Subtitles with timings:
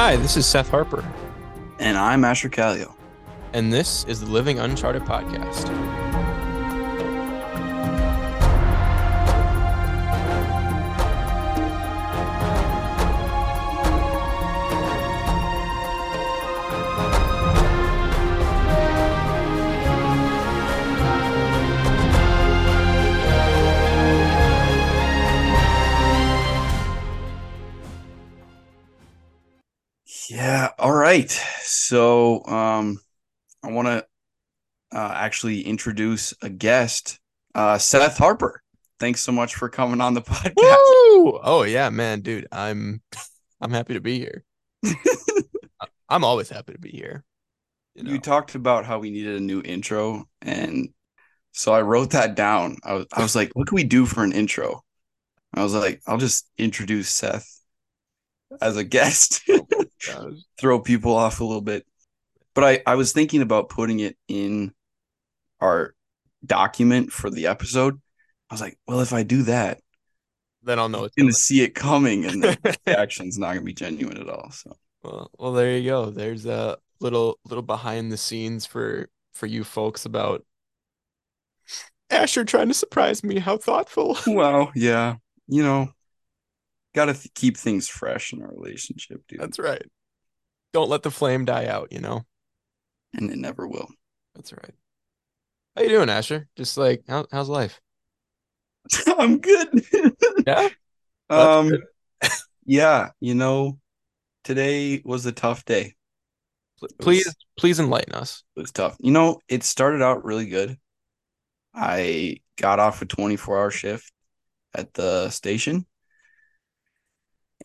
[0.00, 1.04] Hi, this is Seth Harper,
[1.80, 2.94] And I'm Asher Callio.
[3.52, 5.97] and this is the Living Uncharted podcast.
[31.08, 31.30] Right.
[31.62, 32.98] So um
[33.62, 34.06] I want to
[34.96, 37.18] uh, actually introduce a guest,
[37.54, 38.62] uh, Seth Harper.
[39.00, 40.54] Thanks so much for coming on the podcast.
[40.56, 41.40] Woo!
[41.42, 43.02] Oh yeah, man, dude, I'm
[43.60, 44.44] I'm happy to be here.
[46.08, 47.24] I'm always happy to be here.
[47.94, 50.90] You know, You talked about how we needed a new intro, and
[51.52, 52.76] so I wrote that down.
[52.84, 54.84] I was, I was like, what can we do for an intro?
[55.52, 57.57] I was like, I'll just introduce Seth
[58.60, 59.66] as a guest, oh
[60.06, 60.32] gosh.
[60.58, 61.86] throw people off a little bit.
[62.54, 64.72] But I, I was thinking about putting it in
[65.60, 65.94] our
[66.44, 68.00] document for the episode.
[68.50, 69.80] I was like, well, if I do that,
[70.62, 71.32] then I'll know it's gonna coming.
[71.32, 74.50] see it coming, and the reaction's not gonna be genuine at all.
[74.50, 76.10] So well, well, there you go.
[76.10, 80.44] There's a little little behind the scenes for for you folks about
[82.10, 83.38] Asher trying to surprise me.
[83.38, 84.18] How thoughtful.
[84.26, 85.16] well, yeah,
[85.46, 85.92] you know,
[86.98, 89.84] gotta th- keep things fresh in our relationship, dude, That's right.
[90.72, 92.24] Don't let the flame die out, you know?
[93.14, 93.88] and it never will.
[94.34, 94.74] That's right.
[95.76, 96.48] How you doing, Asher?
[96.56, 97.80] Just like how, how's life?
[99.18, 99.68] I'm good.
[100.46, 100.68] Yeah.
[101.30, 101.82] um, good.
[102.66, 103.78] yeah, you know,
[104.44, 105.94] today was a tough day.
[106.80, 108.42] Was- Please, please enlighten us.
[108.56, 108.96] It was tough.
[108.98, 110.76] You know, it started out really good.
[111.74, 114.10] I got off a 24 hour shift
[114.74, 115.86] at the station.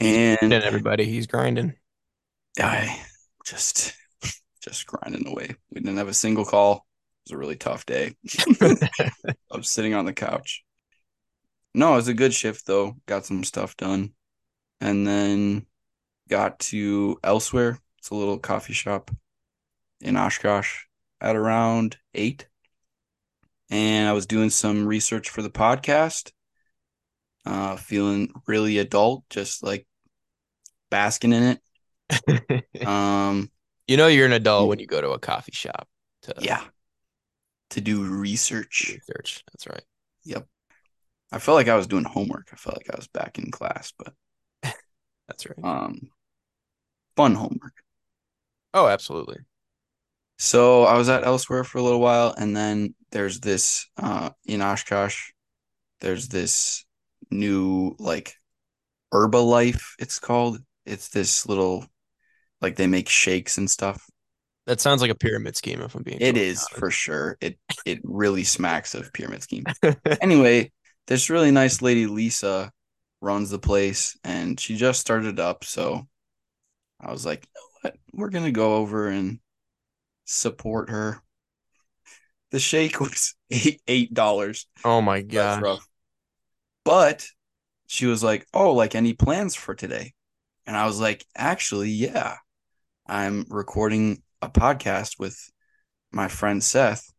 [0.03, 1.75] And everybody, he's grinding.
[2.59, 3.01] I
[3.45, 3.95] just
[4.61, 5.55] just grinding away.
[5.71, 6.85] We didn't have a single call.
[7.25, 8.15] It was a really tough day.
[8.61, 9.11] I
[9.51, 10.63] was sitting on the couch.
[11.73, 12.97] No, it was a good shift though.
[13.05, 14.13] Got some stuff done.
[14.81, 15.65] And then
[16.29, 17.79] got to elsewhere.
[17.99, 19.09] It's a little coffee shop
[20.01, 20.83] in Oshkosh
[21.21, 22.47] at around eight.
[23.69, 26.31] And I was doing some research for the podcast.
[27.45, 29.87] Uh feeling really adult, just like
[30.93, 31.59] basking in it.
[32.87, 33.49] Um
[33.87, 35.87] You know you're an adult when you go to a coffee shop
[36.23, 36.63] to yeah.
[37.71, 38.93] To do research.
[38.93, 39.43] research.
[39.51, 39.83] That's right.
[40.25, 40.47] Yep.
[41.31, 42.49] I felt like I was doing homework.
[42.53, 44.13] I felt like I was back in class, but
[45.27, 45.57] That's right.
[45.63, 46.09] um
[47.15, 47.73] fun homework.
[48.73, 49.37] Oh, absolutely.
[50.37, 54.61] So I was at elsewhere for a little while, and then there's this uh in
[54.61, 55.31] Oshkosh,
[56.01, 56.85] there's this
[57.31, 58.35] new like
[59.13, 60.59] Herbalife, it's called.
[60.85, 61.85] It's this little
[62.61, 64.09] like they make shakes and stuff.
[64.65, 67.37] That sounds like a pyramid scheme if I'm being It totally is for sure.
[67.41, 69.65] It it really smacks of pyramid scheme.
[70.21, 70.71] anyway,
[71.07, 72.71] this really nice lady Lisa
[73.21, 76.07] runs the place and she just started up, so
[76.99, 77.97] I was like, you know what?
[78.13, 79.39] We're gonna go over and
[80.25, 81.21] support her.
[82.51, 84.67] The shake was eight eight dollars.
[84.85, 85.79] Oh my god!
[86.85, 87.27] But
[87.87, 90.13] she was like, Oh, like any plans for today?
[90.65, 92.37] And I was like, actually, yeah.
[93.07, 95.37] I'm recording a podcast with
[96.11, 97.11] my friend Seth.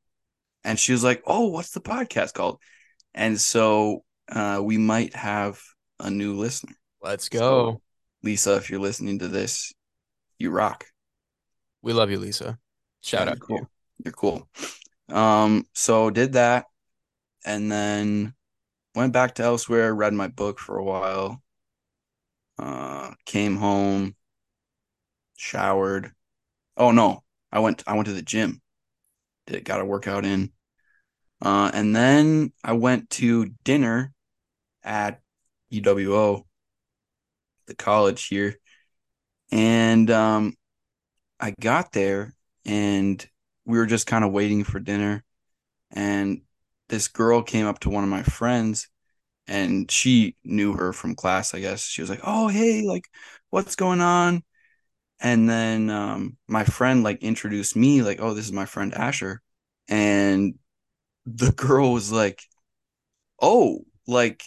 [0.64, 2.60] And she was like, Oh, what's the podcast called?
[3.14, 5.60] And so uh, we might have
[6.00, 6.74] a new listener.
[7.02, 7.80] Let's go.
[8.22, 9.72] Lisa, if you're listening to this,
[10.38, 10.86] you rock.
[11.82, 12.58] We love you, Lisa.
[13.02, 13.60] Shout Yeah, out you're cool.
[13.60, 13.68] you.
[14.04, 14.48] You're cool.
[15.08, 16.66] Um, so did that
[17.46, 18.34] and then
[18.96, 21.42] went back to elsewhere, read my book for a while.
[22.58, 24.14] Uh, came home,
[25.36, 26.12] showered.
[26.76, 27.22] Oh no,
[27.52, 28.60] I went I went to the gym.
[29.46, 30.52] Did got a workout in.
[31.42, 34.12] Uh, and then I went to dinner
[34.82, 35.20] at
[35.70, 36.44] UWO,
[37.66, 38.58] the college here.
[39.50, 40.54] And um
[41.40, 42.34] I got there
[42.64, 43.24] and
[43.66, 45.24] we were just kind of waiting for dinner
[45.90, 46.42] and
[46.88, 48.88] this girl came up to one of my friends
[49.46, 51.84] and she knew her from class i guess.
[51.84, 53.06] She was like oh hey like
[53.50, 54.42] what's going on?
[55.20, 59.42] And then um my friend like introduced me like oh this is my friend asher.
[59.88, 60.54] And
[61.26, 62.42] the girl was like
[63.40, 64.44] oh like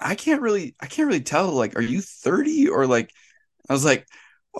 [0.00, 3.10] i can't really i can't really tell like are you 30 or like
[3.68, 4.06] i was like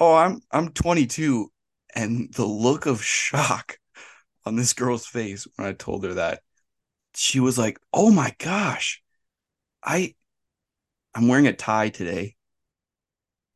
[0.00, 1.50] oh i'm i'm 22
[1.94, 3.78] and the look of shock
[4.44, 6.42] on this girl's face when I told her that
[7.14, 9.02] she was like, "Oh my gosh,
[9.84, 10.14] I
[11.14, 12.36] I'm wearing a tie today."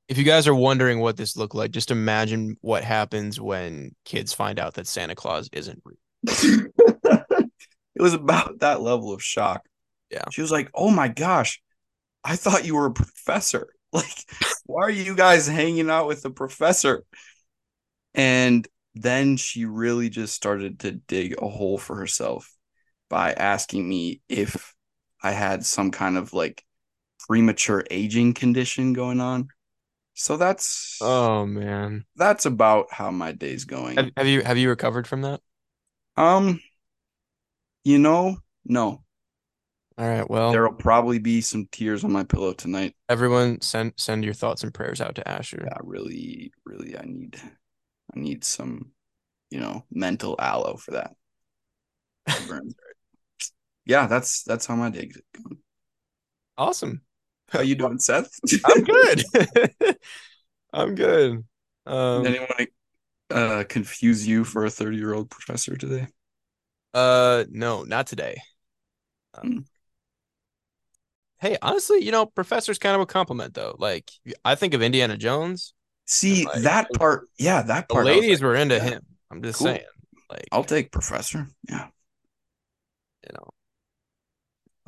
[0.08, 4.32] if you guys are wondering what this looked like, just imagine what happens when kids
[4.32, 5.98] find out that Santa Claus isn't real.
[6.24, 9.62] it was about that level of shock.
[10.10, 10.24] Yeah.
[10.30, 11.60] She was like, "Oh my gosh,
[12.24, 13.68] I thought you were a professor.
[13.90, 14.22] Like,
[14.66, 17.04] why are you guys hanging out with the professor?"
[18.12, 22.54] And then she really just started to dig a hole for herself
[23.08, 24.74] by asking me if
[25.22, 26.64] I had some kind of like
[27.26, 29.48] premature aging condition going on.
[30.14, 32.04] So that's Oh man.
[32.16, 33.96] that's about how my day's going.
[33.96, 35.40] Have, have you have you recovered from that?
[36.16, 36.60] Um,
[37.84, 39.02] you know, no.
[39.96, 40.28] All right.
[40.28, 42.94] Well, There'll probably be some tears on my pillow tonight.
[43.08, 45.62] everyone send send your thoughts and prayers out to Asher.
[45.64, 47.36] Yeah, really, really, I need,
[48.14, 48.92] I need some,
[49.50, 51.14] you know, mental aloe for that.
[53.88, 55.58] yeah, that's that's how my day's going.
[56.58, 57.02] Awesome.
[57.50, 58.30] How you doing, Seth?
[58.64, 59.24] I'm good.
[60.72, 61.44] I'm good.
[61.86, 62.66] Um, Did anyone
[63.30, 66.08] uh, confuse you for a 30 year old professor today?
[66.94, 68.40] uh, no, not today.
[69.34, 69.60] Um, Hmm.
[71.40, 73.76] Hey, honestly, you know, professor's kind of a compliment though.
[73.78, 74.10] Like,
[74.44, 75.74] I think of Indiana Jones.
[76.06, 78.06] See Like, that part, yeah, that part.
[78.06, 79.02] Ladies like, were into yeah, him.
[79.30, 79.66] I'm just cool.
[79.66, 79.84] saying.
[80.30, 81.48] Like, I'll take professor.
[81.68, 81.88] Yeah,
[83.26, 83.48] you know,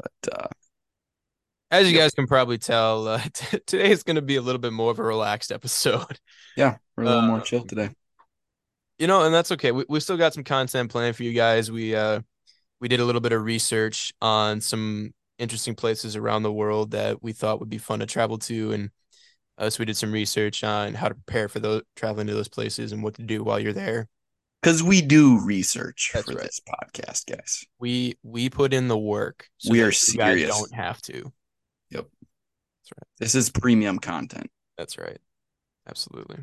[0.02, 0.46] but uh,
[1.70, 4.58] as you guys can probably tell, uh, t- today is going to be a little
[4.60, 6.18] bit more of a relaxed episode.
[6.56, 7.90] yeah, we're a little more Um, chill today.
[8.98, 9.72] you know, and that's okay.
[9.72, 11.70] We we still got some content planned for you guys.
[11.70, 12.20] We uh
[12.80, 17.22] we did a little bit of research on some interesting places around the world that
[17.22, 18.90] we thought would be fun to travel to, and
[19.58, 22.48] uh, so we did some research on how to prepare for those traveling to those
[22.48, 24.08] places and what to do while you're there.
[24.62, 26.44] Because we do research That's for right.
[26.44, 27.64] this podcast, guys.
[27.78, 29.48] We we put in the work.
[29.58, 30.50] So We are you guys serious.
[30.58, 31.32] don't have to.
[31.90, 32.06] Yep.
[32.10, 33.08] That's right.
[33.18, 34.50] This is premium content.
[34.76, 35.18] That's right.
[35.88, 36.38] Absolutely.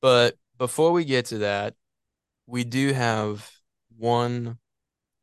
[0.00, 1.74] But before we get to that,
[2.46, 3.50] we do have
[3.96, 4.58] one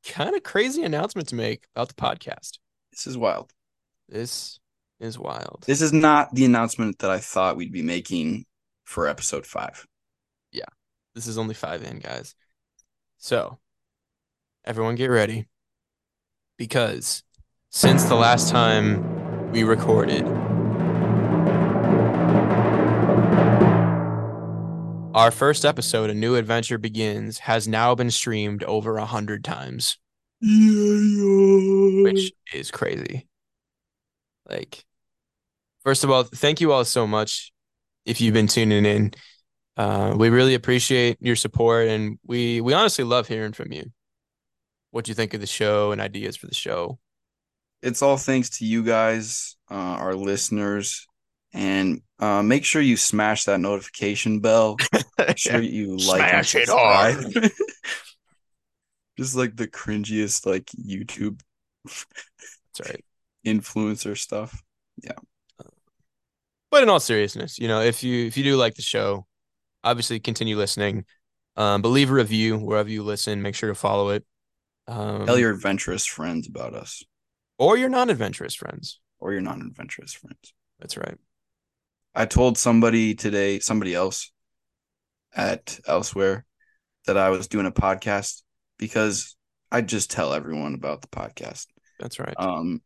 [0.05, 2.59] kind of crazy announcement to make about the podcast.
[2.91, 3.51] This is wild.
[4.09, 4.59] This
[4.99, 5.63] is wild.
[5.67, 8.45] This is not the announcement that I thought we'd be making
[8.85, 9.85] for episode five.
[11.17, 12.35] This is only five in, guys.
[13.17, 13.57] So,
[14.63, 15.47] everyone get ready.
[16.59, 17.23] Because
[17.71, 20.27] since the last time we recorded,
[25.15, 29.97] our first episode, A New Adventure Begins, has now been streamed over a hundred times,
[32.03, 33.27] which is crazy.
[34.47, 34.85] Like,
[35.83, 37.51] first of all, thank you all so much
[38.05, 39.15] if you've been tuning in.
[39.77, 43.91] Uh, we really appreciate your support, and we we honestly love hearing from you.
[44.89, 46.97] What do you think of the show and ideas for the show.
[47.83, 51.05] it's all thanks to you guys, uh, our listeners,
[51.53, 54.77] and uh, make sure you smash that notification bell.
[55.19, 57.51] Make sure you like Smash it.
[59.19, 61.41] Just like the cringiest like YouTube
[61.85, 63.05] That's right.
[63.45, 64.63] influencer stuff.
[65.03, 65.13] Yeah.
[66.71, 69.26] But in all seriousness, you know, if you if you do like the show,
[69.87, 71.05] obviously continue listening.
[71.55, 73.41] Um, but leave a review wherever you listen.
[73.41, 74.23] Make sure to follow it.
[74.87, 77.03] Um, Tell your adventurous friends about us,
[77.57, 78.99] or your non-adventurous friends.
[79.19, 80.53] or your non-adventurous friends.
[80.79, 81.17] That's right.
[82.13, 84.31] I told somebody today, somebody else
[85.35, 86.45] at elsewhere,
[87.07, 88.43] that I was doing a podcast
[88.77, 89.35] because
[89.71, 91.65] I just tell everyone about the podcast.
[91.99, 92.35] That's right.
[92.37, 92.81] Um,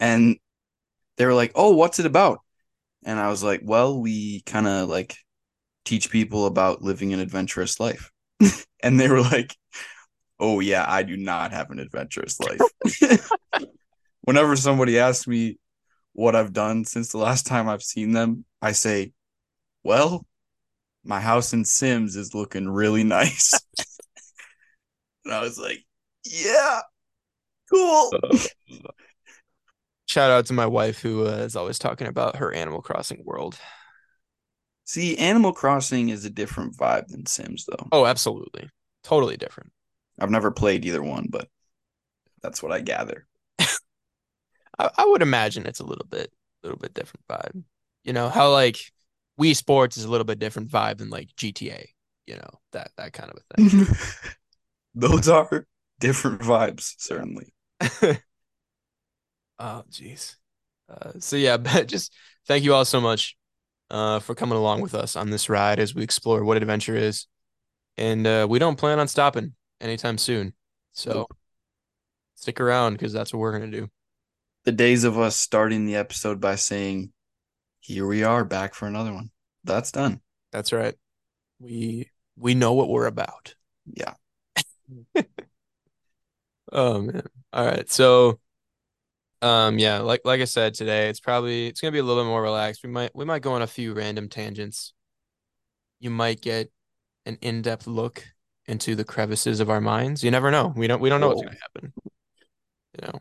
[0.00, 0.38] and
[1.16, 2.40] they were like, "Oh, what's it about?"
[3.04, 5.16] And I was like, "Well, we kind of like
[5.84, 8.10] teach people about living an adventurous life."
[8.82, 9.56] and they were like,
[10.38, 12.60] "Oh yeah, I do not have an adventurous life."
[14.22, 15.58] Whenever somebody asks me
[16.12, 19.12] what I've done since the last time I've seen them, I say,
[19.82, 20.26] "Well,
[21.04, 23.52] my house in Sims is looking really nice."
[25.24, 25.84] and I was like,
[26.24, 26.80] "Yeah,
[27.70, 28.12] cool."
[30.06, 33.58] Shout out to my wife who uh, is always talking about her Animal Crossing world.
[34.84, 37.88] See, Animal Crossing is a different vibe than Sims, though.
[37.90, 38.68] Oh, absolutely.
[39.02, 39.72] Totally different.
[40.18, 41.48] I've never played either one, but
[42.42, 43.26] that's what I gather.
[43.58, 43.70] I,
[44.78, 47.62] I would imagine it's a little bit, a little bit different vibe.
[48.04, 48.78] You know how like
[49.40, 51.88] Wii Sports is a little bit different vibe than like GTA.
[52.26, 53.86] You know that that kind of a thing.
[54.94, 55.66] Those are
[56.00, 57.54] different vibes, certainly.
[59.58, 60.36] Oh, jeez.
[60.88, 62.12] Uh, so yeah, but just
[62.46, 63.36] thank you all so much
[63.90, 67.26] uh, for coming along with us on this ride as we explore what adventure is,
[67.96, 70.54] and uh, we don't plan on stopping anytime soon.
[70.92, 71.26] So
[72.34, 73.88] stick around because that's what we're gonna do.
[74.64, 77.12] The days of us starting the episode by saying,
[77.80, 79.30] here we are back for another one.
[79.64, 80.20] That's done.
[80.52, 80.94] That's right.
[81.58, 83.54] We we know what we're about.
[83.86, 84.14] Yeah.
[86.72, 87.22] Oh man.
[87.52, 87.90] All right.
[87.90, 88.40] So
[89.44, 92.28] um yeah, like like I said today, it's probably it's gonna be a little bit
[92.28, 92.82] more relaxed.
[92.82, 94.92] We might we might go on a few random tangents.
[96.00, 96.70] You might get
[97.26, 98.24] an in-depth look
[98.66, 100.24] into the crevices of our minds.
[100.24, 100.72] You never know.
[100.74, 101.92] We don't we don't know what's gonna happen.
[102.04, 103.20] You know.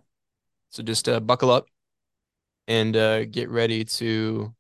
[0.69, 1.67] So just uh, buckle up
[2.67, 4.53] and uh, get ready to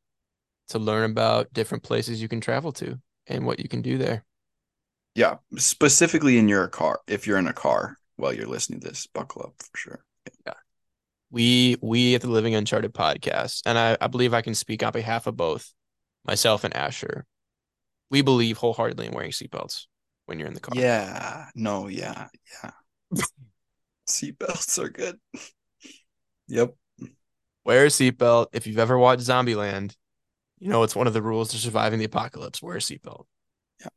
[0.69, 4.25] to learn about different places you can travel to and what you can do there.
[5.15, 5.37] Yeah.
[5.57, 7.01] Specifically in your car.
[7.07, 10.05] If you're in a car while you're listening to this, buckle up for sure.
[11.33, 14.91] We we at the Living Uncharted podcast, and I, I believe I can speak on
[14.91, 15.73] behalf of both
[16.27, 17.25] myself and Asher.
[18.11, 19.87] We believe wholeheartedly in wearing seatbelts
[20.27, 20.79] when you're in the car.
[20.79, 21.47] Yeah.
[21.55, 22.27] No, yeah.
[22.63, 22.71] Yeah.
[24.07, 25.19] Seatbelts are good.
[26.47, 26.75] yep.
[27.65, 28.49] Wear a seatbelt.
[28.53, 29.95] If you've ever watched Zombieland,
[30.59, 32.61] you know it's one of the rules to surviving the apocalypse.
[32.61, 33.25] Wear a seatbelt.
[33.81, 33.87] Yeah.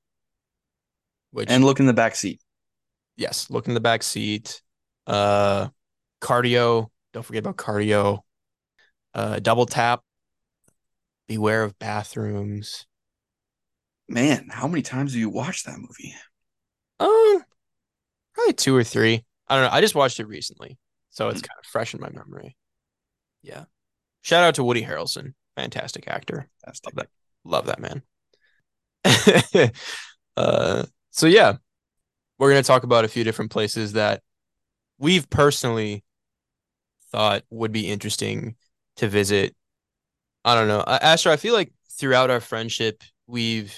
[1.33, 2.41] Which And look in the back seat.
[3.15, 4.63] yes, look in the back seat.
[5.07, 5.69] Uh,
[6.23, 6.89] cardio.
[7.17, 8.21] Don't forget about cardio.
[9.15, 10.03] Uh, double tap.
[11.27, 12.85] Beware of bathrooms.
[14.07, 16.15] Man, how many times do you watch that movie?
[17.01, 17.43] Um,
[18.35, 19.25] probably two or three.
[19.49, 19.71] I don't know.
[19.75, 20.77] I just watched it recently,
[21.09, 21.47] so it's Hmm.
[21.47, 22.55] kind of fresh in my memory.
[23.41, 23.65] Yeah.
[24.21, 26.51] Shout out to Woody Harrelson, fantastic actor.
[26.67, 26.95] Fantastic.
[26.95, 27.07] Love
[27.65, 28.03] that.
[29.07, 29.73] Love that man.
[30.37, 31.55] uh, so yeah,
[32.39, 34.23] we're gonna talk about a few different places that
[34.99, 36.05] we've personally
[37.11, 38.57] thought would be interesting
[38.97, 39.55] to visit.
[40.45, 41.31] I don't know, Asher.
[41.31, 43.77] I feel like throughout our friendship, we've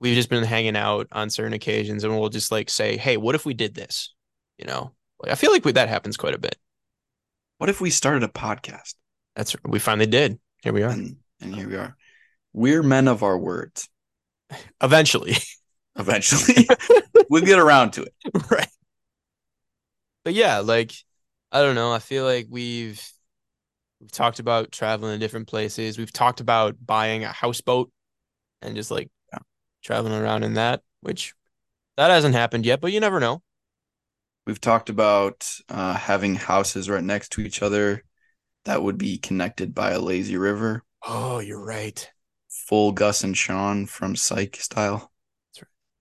[0.00, 3.34] we've just been hanging out on certain occasions, and we'll just like say, "Hey, what
[3.34, 4.14] if we did this?"
[4.58, 4.92] You know,
[5.22, 6.56] like I feel like we, that happens quite a bit.
[7.58, 8.94] What if we started a podcast?
[9.34, 10.38] That's we finally did.
[10.62, 10.90] Here we are.
[10.90, 11.96] And and here we are.
[12.52, 13.88] We're men of our words.
[14.82, 15.36] Eventually,
[15.98, 16.68] Eventually.
[17.30, 18.14] we'll get around to it.
[18.50, 18.68] right?
[20.24, 20.92] But yeah, like
[21.56, 21.90] I don't know.
[21.90, 23.02] I feel like we've
[23.98, 25.96] we've talked about traveling to different places.
[25.96, 27.90] We've talked about buying a houseboat
[28.60, 29.38] and just like Yeah.
[29.82, 31.32] traveling around in that, which
[31.96, 33.42] that hasn't happened yet, but you never know.
[34.46, 38.04] We've talked about uh, having houses right next to each other
[38.66, 40.82] that would be connected by a lazy river.
[41.06, 42.06] Oh, you're right.
[42.50, 45.10] Full Gus and Shawn from Psych style.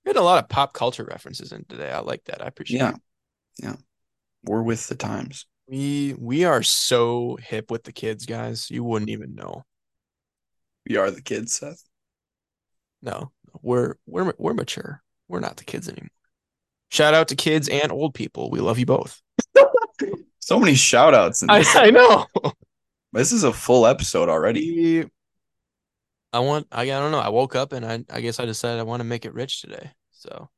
[0.04, 1.92] We had a lot of pop culture references in today.
[1.92, 2.44] I like that.
[2.44, 2.90] I appreciate Yeah.
[2.90, 2.96] it.
[3.64, 3.76] Yeah.
[4.46, 5.46] We're with the times.
[5.68, 8.70] We we are so hip with the kids, guys.
[8.70, 9.64] You wouldn't even know.
[10.88, 11.84] We are the kids, Seth.
[13.02, 15.02] No, we're we're we're mature.
[15.28, 16.10] We're not the kids anymore.
[16.92, 18.52] Shout out to kids and old people.
[18.52, 19.22] We love you both.
[20.40, 21.44] So many shout outs.
[21.50, 21.64] I.
[21.74, 22.28] I know.
[23.14, 25.02] this is a full episode already.
[25.02, 25.10] We-
[26.32, 27.18] I want I, I don't know.
[27.20, 29.62] I woke up and I I guess I decided I want to make it rich
[29.62, 29.90] today.
[30.12, 30.50] So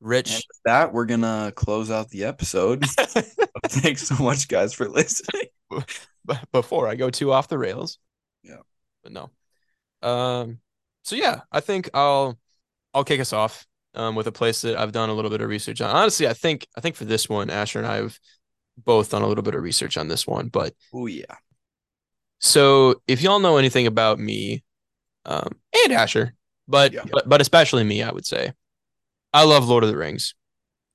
[0.00, 0.46] And rich.
[0.48, 2.84] with that, we're going to close out the episode.
[3.66, 5.46] Thanks so much, guys, for listening.
[6.24, 7.98] But before I go too off the rails.
[8.42, 8.58] Yeah.
[9.02, 9.30] But no.
[10.08, 10.60] Um
[11.02, 12.38] so yeah, I think I'll
[12.94, 15.48] I'll kick us off um with a place that I've done a little bit of
[15.48, 15.90] research on.
[15.94, 18.18] Honestly, I think I think for this one, Asher and I have
[18.76, 21.34] both done a little bit of research on this one, but Oh, yeah.
[22.38, 24.62] so if y'all know anything about me,
[25.24, 25.50] um
[25.84, 26.34] and Asher,
[26.68, 27.04] but Yeah.
[27.10, 28.52] but, but especially me, I would say.
[29.32, 30.34] I love Lord of the Rings.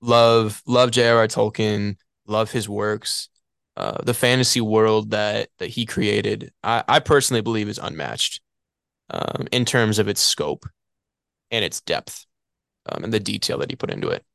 [0.02, 1.28] Love love J.R.R.
[1.28, 1.96] Tolkien,
[2.28, 3.30] love his works.
[3.76, 8.42] Uh, the fantasy world that that he created, I, I personally believe is unmatched
[9.10, 10.66] um, in terms of its scope
[11.52, 12.26] and its depth
[12.88, 14.26] um, and the detail that he put into it.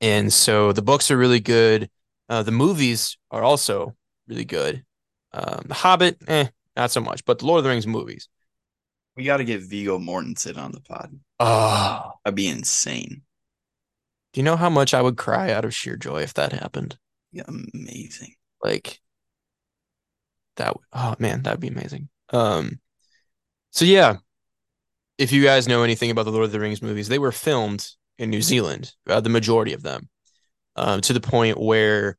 [0.00, 1.90] And so the books are really good.
[2.28, 3.96] Uh, the movies are also
[4.28, 4.84] really good.
[5.32, 8.28] Um, the Hobbit, eh, not so much, but the Lord of the Rings movies.
[9.16, 11.18] We got to get Viggo Mortensen on the pod.
[11.40, 13.22] Oh, That'd be insane.
[14.36, 16.98] Do you know how much I would cry out of sheer joy if that happened?
[17.32, 18.34] Yeah, amazing.
[18.62, 19.00] Like
[20.56, 20.76] that.
[20.92, 22.10] Oh man, that'd be amazing.
[22.34, 22.78] Um,
[23.70, 24.18] so yeah,
[25.16, 27.88] if you guys know anything about the Lord of the Rings movies, they were filmed
[28.18, 30.10] in New Zealand, uh, the majority of them,
[30.76, 32.18] um, to the point where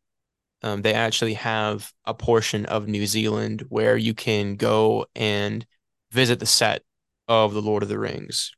[0.64, 5.68] um, they actually have a portion of New Zealand where you can go and
[6.12, 6.82] visit the set
[7.28, 8.54] of the Lord of the Rings.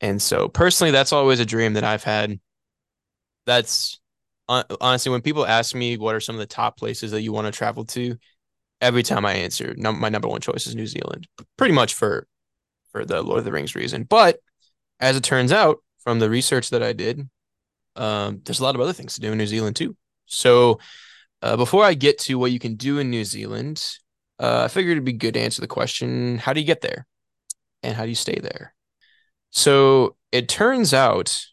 [0.00, 2.38] And so personally, that's always a dream that I've had.
[3.48, 3.98] That's
[4.46, 7.46] honestly, when people ask me what are some of the top places that you want
[7.46, 8.16] to travel to,
[8.80, 11.26] every time I answer, num- my number one choice is New Zealand,
[11.56, 12.26] pretty much for
[12.92, 14.04] for the Lord of the Rings reason.
[14.04, 14.38] But
[15.00, 17.28] as it turns out, from the research that I did,
[17.96, 19.96] um, there's a lot of other things to do in New Zealand too.
[20.26, 20.78] So
[21.42, 23.84] uh, before I get to what you can do in New Zealand,
[24.38, 27.06] uh, I figured it'd be good to answer the question, how do you get there?
[27.82, 28.74] And how do you stay there?
[29.50, 31.46] So it turns out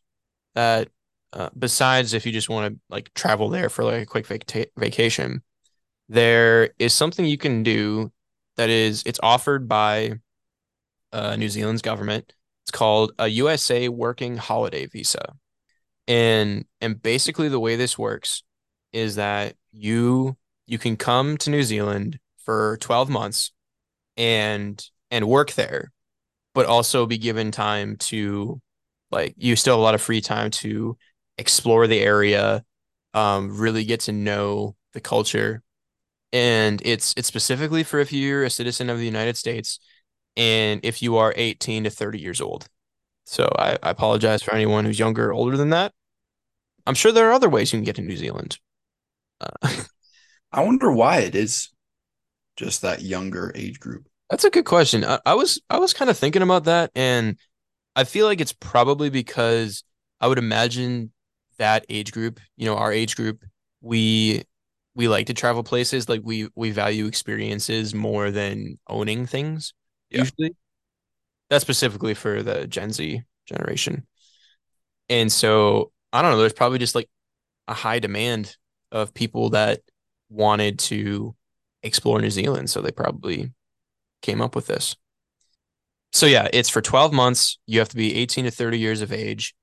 [0.55, 0.89] that
[1.35, 4.71] uh, besides if you just want to like travel there for like a quick vac-
[4.77, 5.43] vacation,
[6.07, 8.11] there is something you can do
[8.55, 10.13] that is it's offered by
[11.11, 12.33] uh, New Zealand's government.
[12.63, 15.33] It's called a USA Working Holiday Visa.
[16.07, 18.43] And and basically the way this works
[18.93, 20.37] is that you
[20.67, 23.51] you can come to New Zealand for 12 months
[24.15, 25.91] and and work there,
[26.53, 28.61] but also be given time to
[29.11, 30.97] like you still have a lot of free time to
[31.37, 32.63] explore the area,
[33.13, 35.61] um, really get to know the culture.
[36.33, 39.79] And it's it's specifically for if you're a citizen of the United States
[40.35, 42.67] and if you are 18 to 30 years old.
[43.25, 45.93] So I, I apologize for anyone who's younger or older than that.
[46.85, 48.59] I'm sure there are other ways you can get to New Zealand.
[49.41, 49.83] Uh,
[50.51, 51.69] I wonder why it is
[52.57, 54.07] just that younger age group.
[54.29, 55.03] That's a good question.
[55.03, 57.37] I, I was I was kind of thinking about that, and
[57.95, 59.83] I feel like it's probably because
[60.19, 61.11] I would imagine
[61.57, 63.43] that age group, you know, our age group,
[63.81, 64.43] we
[64.95, 69.73] we like to travel places, like we we value experiences more than owning things
[70.09, 70.19] Yeah.
[70.21, 70.55] usually.
[71.49, 74.07] That's specifically for the Gen Z generation.
[75.09, 77.09] And so I don't know, there's probably just like
[77.67, 78.57] a high demand
[78.91, 79.81] of people that
[80.29, 81.35] wanted to
[81.83, 83.51] explore New Zealand, so they probably
[84.21, 84.95] came up with this.
[86.11, 87.59] So yeah, it's for 12 months.
[87.65, 89.53] You have to be 18 to 30 years of age.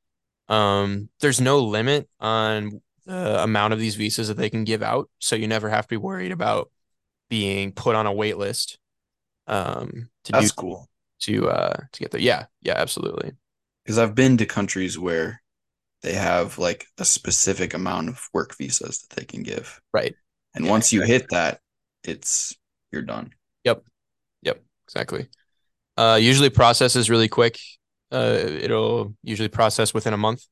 [0.48, 5.08] Um, there's no limit on the amount of these visas that they can give out,
[5.18, 6.70] so you never have to be worried about
[7.28, 8.78] being put on a wait list
[9.46, 10.88] um to do That's cool.
[11.20, 12.20] to uh to get there.
[12.20, 13.32] Yeah, yeah, absolutely.
[13.84, 15.42] Because I've been to countries where
[16.02, 19.80] they have like a specific amount of work visas that they can give.
[19.92, 20.14] Right.
[20.54, 21.60] And once you hit that,
[22.04, 22.54] it's
[22.92, 23.32] you're done.
[23.64, 23.82] Yep.
[24.42, 24.62] Yep.
[24.86, 25.28] Exactly.
[25.96, 27.58] Uh, usually process is really quick.
[28.12, 30.46] Uh, it'll usually process within a month.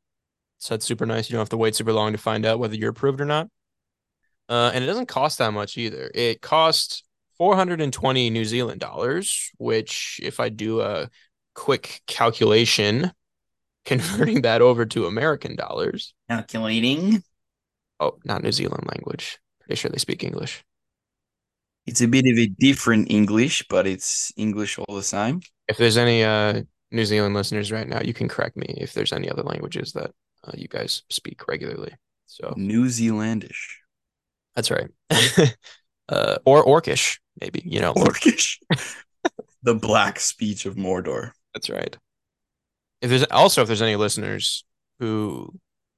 [0.59, 1.29] So that's super nice.
[1.29, 3.49] You don't have to wait super long to find out whether you're approved or not.
[4.49, 6.11] Uh, and it doesn't cost that much either.
[6.15, 7.05] It costs
[7.39, 11.09] 420 New Zealand dollars, which if I do a
[11.55, 13.13] quick calculation,
[13.85, 16.15] converting that over to American dollars.
[16.29, 17.23] Calculating.
[17.99, 19.39] Oh, not New Zealand language.
[19.61, 20.65] Pretty sure they speak English.
[21.87, 25.41] It's a bit of a different English, but it's English all the same.
[25.69, 29.13] If there's any uh, New Zealand listeners right now, you can correct me if there's
[29.13, 30.13] any other languages that
[30.45, 31.93] uh, you guys speak regularly.
[32.27, 33.77] So New Zealandish.
[34.55, 34.89] that's right.
[36.09, 37.95] uh, or Orcish, maybe, you know.
[37.95, 38.59] Orcish.
[39.63, 41.33] the black speech of Mordor.
[41.55, 41.97] That's right.
[43.01, 44.65] If there's also if there's any listeners
[44.99, 45.55] who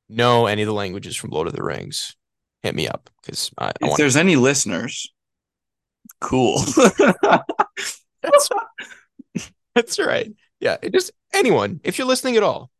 [0.09, 2.16] know any of the languages from Lord of the Rings,
[2.62, 5.12] hit me up because I, I If there's any listeners,
[6.20, 6.61] cool.
[8.22, 8.48] that's,
[9.74, 10.33] that's right.
[10.62, 12.70] Yeah, it just anyone, if you're listening at all,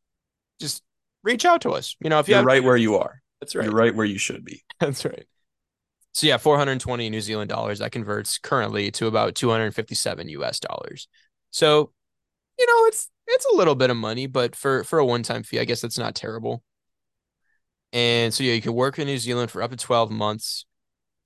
[0.61, 0.85] just
[1.25, 1.97] reach out to us.
[2.01, 3.21] You know, if you You're have right where you are.
[3.41, 3.65] that's right.
[3.65, 4.63] You're right where you should be.
[4.81, 5.27] That's right.
[6.13, 11.09] So yeah, 420 New Zealand dollars that converts currently to about 257 US dollars.
[11.51, 11.91] So,
[12.59, 15.59] you know, it's it's a little bit of money, but for for a one-time fee,
[15.59, 16.63] I guess that's not terrible.
[17.93, 20.65] And so yeah, you can work in New Zealand for up to 12 months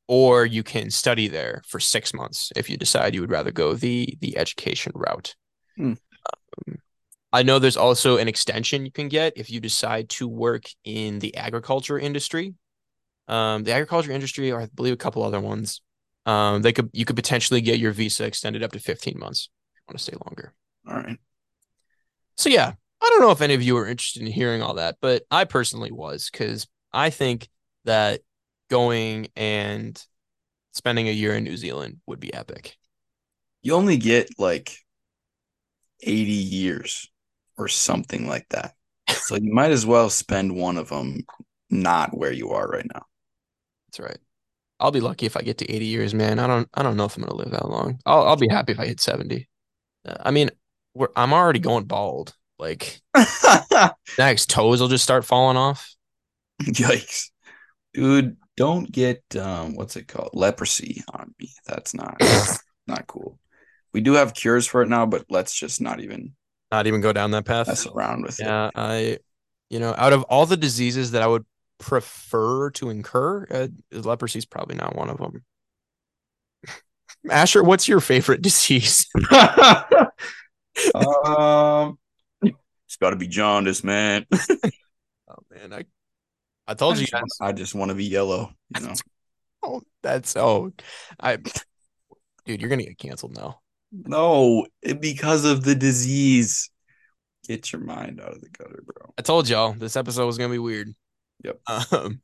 [0.08, 3.74] or you can study there for 6 months if you decide you would rather go
[3.74, 5.34] the the education route.
[5.76, 5.94] Hmm.
[6.66, 6.78] Um,
[7.32, 11.18] I know there's also an extension you can get if you decide to work in
[11.18, 12.54] the agriculture industry
[13.28, 15.80] um, the agriculture industry, or I believe a couple other ones.
[16.26, 19.80] Um, they could you could potentially get your visa extended up to 15 months if
[19.80, 20.54] you want to stay longer.
[20.88, 21.18] All right.
[22.36, 24.96] So yeah, I don't know if any of you are interested in hearing all that,
[25.00, 27.48] but I personally was because I think
[27.84, 28.20] that
[28.70, 30.00] going and
[30.72, 32.76] spending a year in New Zealand would be epic.
[33.62, 34.76] You only get like
[36.02, 37.10] 80 years
[37.56, 38.74] or something like that.
[39.08, 41.24] So you might as well spend one of them
[41.70, 43.04] not where you are right now.
[43.88, 44.18] That's right.
[44.78, 46.38] I'll be lucky if I get to 80 years, man.
[46.38, 47.98] I don't I don't know if I'm gonna live that long.
[48.04, 49.48] I'll I'll be happy if I hit 70.
[50.04, 50.50] Uh, I mean,
[50.94, 52.34] we're, I'm already going bald.
[52.58, 53.00] Like
[54.18, 55.94] next toes will just start falling off.
[56.62, 57.30] Yikes.
[57.94, 60.30] Dude, don't get um what's it called?
[60.34, 61.50] Leprosy on me.
[61.66, 62.20] That's not
[62.86, 63.38] not cool.
[63.96, 66.34] We do have cures for it now, but let's just not even
[66.70, 67.66] Not even go down that path.
[67.66, 69.20] mess around with Yeah, I,
[69.70, 71.46] you know, out of all the diseases that I would
[71.78, 75.42] prefer to incur, uh, leprosy is probably not one of them.
[77.30, 79.06] Asher, what's your favorite disease?
[79.14, 80.08] it.
[80.94, 81.98] um
[82.42, 84.26] it's gotta be jaundice, man.
[85.28, 85.78] Oh man, I,
[86.68, 87.22] I I told you guys.
[87.22, 88.94] want, I just want to be yellow, you know.
[89.62, 90.72] Oh, that's oh,
[91.18, 91.38] I.
[92.44, 93.58] Dude, you're gonna get canceled now.
[93.92, 96.70] No, it- because of the disease.
[97.48, 99.14] Get your mind out of the gutter, bro.
[99.16, 100.94] I told y'all this episode was gonna be weird.
[101.44, 101.60] Yep.
[101.92, 102.20] Um,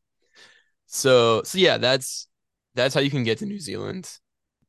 [0.86, 2.28] so so yeah, that's
[2.74, 4.10] that's how you can get to New Zealand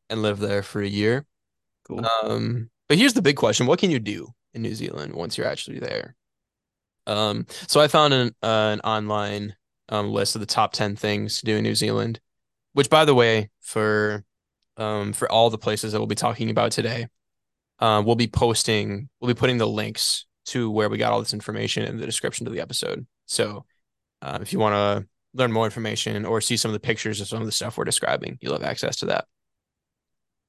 [0.10, 1.25] and live there for a year.
[1.88, 2.06] Cool.
[2.23, 5.47] Um, but here's the big question: What can you do in New Zealand once you're
[5.47, 6.15] actually there?
[7.08, 9.56] Um, so I found an uh, an online
[9.89, 12.19] um list of the top ten things to do in New Zealand,
[12.73, 14.23] which, by the way, for
[14.77, 17.07] um for all the places that we'll be talking about today,
[17.79, 21.33] um, we'll be posting, we'll be putting the links to where we got all this
[21.33, 23.05] information in the description to the episode.
[23.25, 23.65] So,
[24.21, 27.27] uh, if you want to learn more information or see some of the pictures of
[27.27, 29.25] some of the stuff we're describing, you'll have access to that.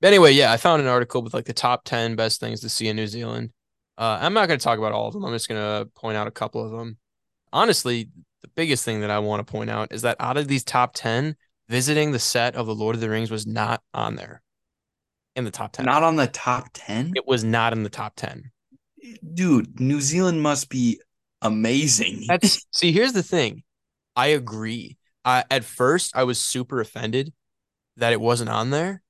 [0.00, 2.68] But anyway, yeah, I found an article with like the top 10 best things to
[2.68, 3.50] see in New Zealand.
[3.96, 5.24] Uh, I'm not going to talk about all of them.
[5.24, 6.98] I'm just going to point out a couple of them.
[7.52, 8.10] Honestly,
[8.42, 10.92] the biggest thing that I want to point out is that out of these top
[10.94, 11.36] 10,
[11.74, 14.40] visiting the set of The Lord of the Rings was not on there
[15.34, 15.84] in the top 10.
[15.84, 17.14] Not on the top 10?
[17.16, 18.52] It was not in the top 10.
[19.34, 21.00] Dude, New Zealand must be
[21.42, 22.26] amazing.
[22.28, 23.64] That's see, here's the thing.
[24.14, 24.98] I agree.
[25.24, 27.32] I at first I was super offended
[27.96, 29.02] that it wasn't on there,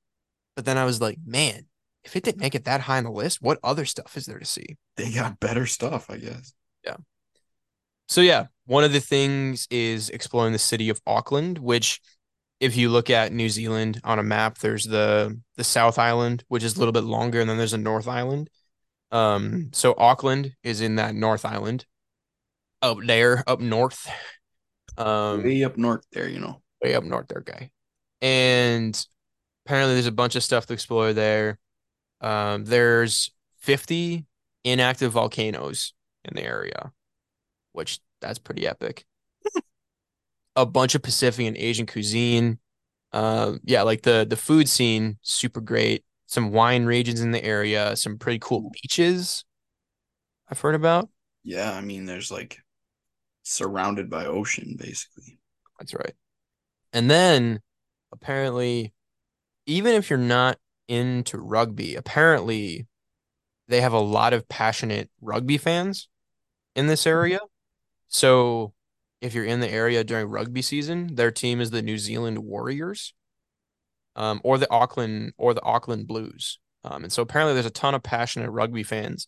[0.55, 1.67] but then I was like, man,
[2.03, 4.39] if it didn't make it that high on the list, what other stuff is there
[4.39, 4.75] to see?
[4.97, 6.51] They got better stuff, I guess.
[6.83, 6.97] Yeah.
[8.07, 12.01] So yeah, one of the things is exploring the city of Auckland, which
[12.59, 16.63] if you look at New Zealand on a map, there's the the South Island, which
[16.63, 18.49] is a little bit longer, and then there's a North Island.
[19.11, 21.85] Um, so Auckland is in that North Island,
[22.81, 24.09] up there, up north.
[24.97, 26.61] Um, Way up north there, you know.
[26.81, 27.69] way up north there, guy.
[28.21, 29.05] And
[29.65, 31.59] apparently there's a bunch of stuff to explore there.
[32.21, 34.25] Um, there's 50
[34.63, 36.91] inactive volcanoes in the area,
[37.73, 39.05] which that's pretty epic.
[40.55, 42.59] A bunch of Pacific and Asian cuisine.
[43.11, 46.03] Um, yeah, like the the food scene, super great.
[46.27, 49.45] Some wine regions in the area, some pretty cool beaches
[50.49, 51.09] I've heard about.
[51.43, 52.59] Yeah, I mean, there's like
[53.43, 55.39] surrounded by ocean, basically.
[55.79, 56.13] That's right.
[56.93, 57.61] And then
[58.11, 58.93] apparently,
[59.65, 62.87] even if you're not into rugby, apparently
[63.67, 66.09] they have a lot of passionate rugby fans
[66.75, 67.39] in this area.
[68.07, 68.73] So
[69.21, 73.13] if you're in the area during rugby season, their team is the New Zealand Warriors,
[74.15, 76.59] um, or the Auckland or the Auckland Blues.
[76.83, 79.27] Um, and so apparently there's a ton of passionate rugby fans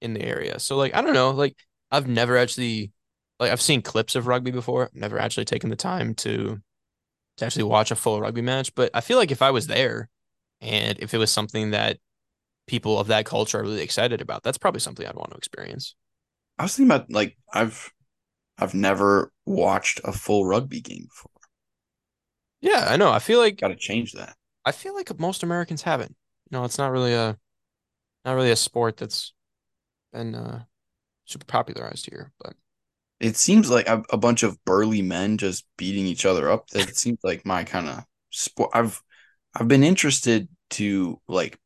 [0.00, 0.58] in the area.
[0.58, 1.56] So like I don't know, like
[1.90, 2.92] I've never actually
[3.40, 6.60] like I've seen clips of rugby before, never actually taken the time to
[7.38, 10.08] to actually watch a full rugby match, but I feel like if I was there
[10.60, 11.98] and if it was something that
[12.66, 15.94] people of that culture are really excited about, that's probably something I'd want to experience.
[16.58, 17.90] I was thinking about like I've
[18.62, 21.30] I've never watched a full rugby game before.
[22.60, 23.10] Yeah, I know.
[23.10, 24.36] I feel like Got to change that.
[24.64, 26.16] I feel like most Americans haven't.
[26.50, 27.38] Know, it's not really a
[28.24, 29.34] not really a sport that's
[30.12, 30.64] been uh
[31.26, 32.54] super popularized here, but
[33.20, 36.68] It seems like a, a bunch of burly men just beating each other up.
[36.70, 38.70] That seems like my kind of sport.
[38.74, 39.00] I've
[39.54, 41.58] I've been interested to like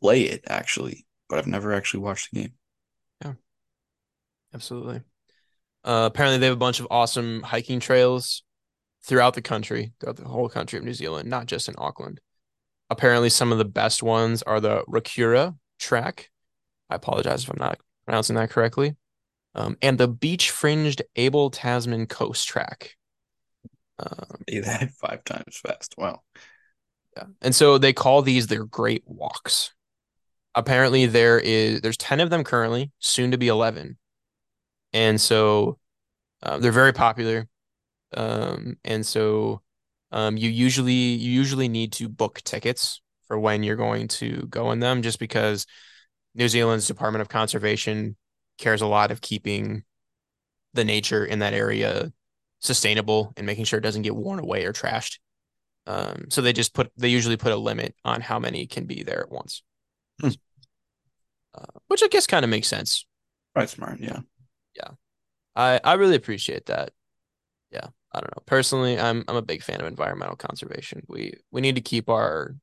[0.00, 2.54] play it actually, but I've never actually watched the game.
[3.24, 3.34] Yeah,
[4.54, 5.02] absolutely.
[5.84, 8.42] Uh, apparently they have a bunch of awesome hiking trails
[9.04, 12.20] throughout the country, throughout the whole country of New Zealand, not just in Auckland.
[12.88, 16.30] Apparently some of the best ones are the Rakura track.
[16.88, 18.96] I apologize if I'm not pronouncing that correctly.
[19.54, 22.96] Um, and the beach fringed Abel Tasman Coast track.
[23.98, 25.94] Um, that five times fast.
[25.98, 26.20] Wow.
[27.16, 27.24] Yeah.
[27.42, 29.74] And so they call these their great walks.
[30.54, 33.98] Apparently there is there's 10 of them currently, soon to be 11.
[34.92, 35.78] And so
[36.42, 37.48] uh, they're very popular.
[38.14, 39.62] Um, and so
[40.12, 44.72] um, you usually you usually need to book tickets for when you're going to go
[44.72, 45.66] in them just because
[46.34, 48.16] New Zealand's Department of Conservation
[48.58, 49.84] cares a lot of keeping
[50.74, 52.12] the nature in that area
[52.60, 55.18] sustainable and making sure it doesn't get worn away or trashed.
[55.86, 59.02] Um, so they just put they usually put a limit on how many can be
[59.02, 59.62] there at once,
[60.20, 60.30] Hmm.
[61.54, 63.06] uh, which I guess kind of makes sense.
[63.54, 64.00] Right, smart.
[64.00, 64.20] Yeah.
[65.56, 66.92] I I really appreciate that.
[67.70, 68.42] Yeah, I don't know.
[68.46, 71.02] Personally, I'm I'm a big fan of environmental conservation.
[71.08, 72.54] We we need to keep our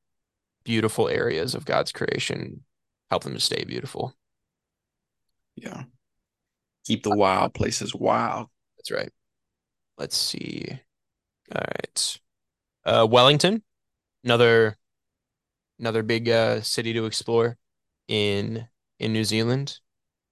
[0.64, 2.64] beautiful areas of God's creation,
[3.10, 4.14] help them to stay beautiful.
[5.56, 5.84] Yeah.
[6.86, 8.48] Keep the wild places wild.
[8.76, 9.10] That's right.
[9.98, 10.80] Let's see.
[11.54, 12.20] All right.
[12.84, 13.62] Uh, Wellington,
[14.24, 14.76] another
[15.78, 17.56] another big uh, city to explore
[18.08, 18.66] in
[18.98, 19.78] in New Zealand.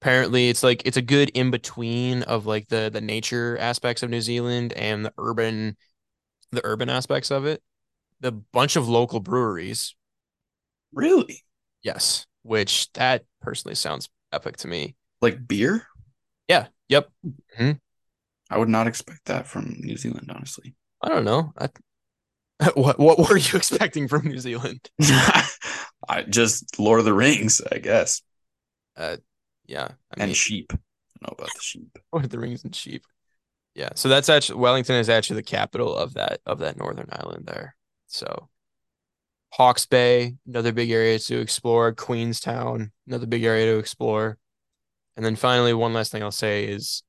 [0.00, 4.10] Apparently, it's like it's a good in between of like the the nature aspects of
[4.10, 5.76] New Zealand and the urban
[6.52, 7.62] the urban aspects of it.
[8.20, 9.94] The bunch of local breweries,
[10.92, 11.44] Really?
[11.82, 14.96] Yes, which that personally sounds epic to me.
[15.20, 15.86] Like beer?
[16.48, 16.68] Yeah.
[16.88, 17.10] Yep.
[17.56, 17.72] hmm
[18.50, 20.74] I would not expect that from New Zealand, honestly.
[21.02, 21.52] I don't know.
[21.58, 21.68] I,
[22.74, 24.90] what what were you expecting from New Zealand?
[25.02, 28.22] I just Lord of the Rings, I guess.
[28.96, 29.18] Uh,
[29.68, 29.88] yeah.
[30.16, 30.72] I and sheep.
[30.72, 30.76] I
[31.22, 31.98] know about the sheep.
[32.12, 33.04] Lord of the Rings and sheep.
[33.74, 33.90] Yeah.
[33.94, 37.76] So that's actually Wellington is actually the capital of that of that northern island there.
[38.08, 38.48] So
[39.52, 41.92] Hawke's Bay, another big area to explore.
[41.92, 44.38] Queenstown, another big area to explore.
[45.16, 47.02] And then finally, one last thing I'll say is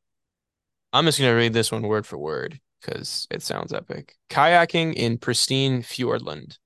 [0.93, 4.15] I'm just going to read this one word for word because it sounds epic.
[4.29, 6.57] Kayaking in pristine Fiordland.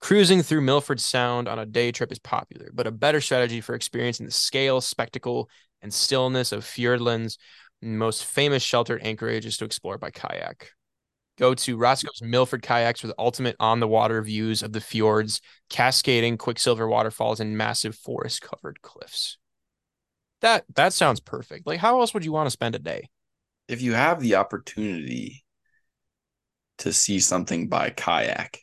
[0.00, 3.74] Cruising through Milford Sound on a day trip is popular, but a better strategy for
[3.74, 5.50] experiencing the scale, spectacle,
[5.82, 7.38] and stillness of Fiordland's
[7.82, 10.72] most famous sheltered anchorage is to explore by kayak.
[11.38, 15.40] Go to Roscoe's Milford Kayaks for the ultimate on the water views of the fjords,
[15.70, 19.38] cascading quicksilver waterfalls, and massive forest covered cliffs.
[20.42, 21.66] That that sounds perfect.
[21.66, 23.08] Like, how else would you want to spend a day?
[23.68, 25.44] If you have the opportunity
[26.78, 28.58] to see something by kayak,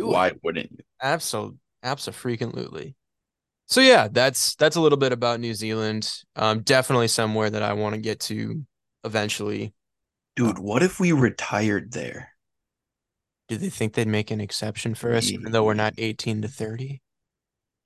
[0.00, 0.40] Do why it.
[0.42, 0.78] wouldn't you?
[1.02, 2.94] Absolutely, absolutely.
[3.66, 6.12] So yeah, that's that's a little bit about New Zealand.
[6.34, 8.64] Um, definitely somewhere that I want to get to
[9.04, 9.72] eventually.
[10.36, 12.30] Dude, what if we retired there?
[13.48, 16.48] Do they think they'd make an exception for us, even though we're not 18 to
[16.48, 17.00] 30?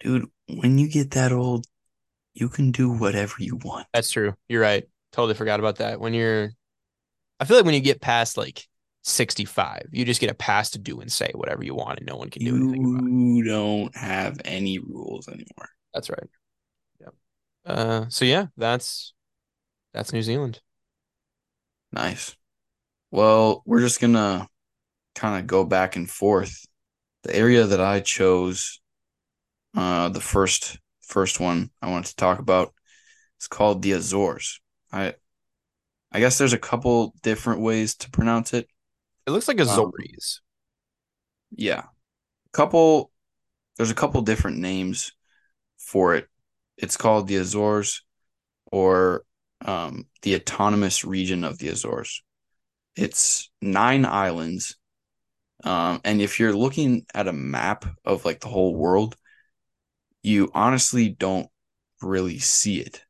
[0.00, 1.66] Dude, when you get that old,
[2.34, 3.86] you can do whatever you want.
[3.94, 4.34] That's true.
[4.48, 4.84] You're right.
[5.12, 6.00] Totally forgot about that.
[6.00, 6.50] When you're,
[7.40, 8.66] I feel like when you get past like
[9.04, 12.16] 65, you just get a pass to do and say whatever you want, and no
[12.16, 13.12] one can do anything about it.
[13.12, 15.68] You don't have any rules anymore.
[15.92, 16.28] That's right.
[17.00, 17.14] Yep.
[17.66, 19.12] Uh, so yeah, that's
[19.92, 20.60] that's New Zealand.
[21.92, 22.34] Nice.
[23.10, 24.48] Well, we're just gonna
[25.14, 26.64] kind of go back and forth.
[27.24, 28.80] The area that I chose,
[29.76, 32.72] uh, the first first one I wanted to talk about,
[33.38, 34.60] is called the Azores.
[34.90, 35.14] I
[36.10, 38.66] I guess there's a couple different ways to pronounce it.
[39.26, 40.40] It looks like Azores.
[41.50, 41.84] Yeah.
[42.52, 43.10] Couple
[43.76, 45.12] there's a couple different names
[45.78, 46.28] for it.
[46.76, 48.02] It's called the Azores
[48.70, 49.24] or
[49.64, 52.22] um, the autonomous region of the Azores.
[52.96, 54.76] It's nine islands.
[55.64, 59.16] Um, and if you're looking at a map of like the whole world,
[60.22, 61.48] you honestly don't
[62.00, 63.02] really see it.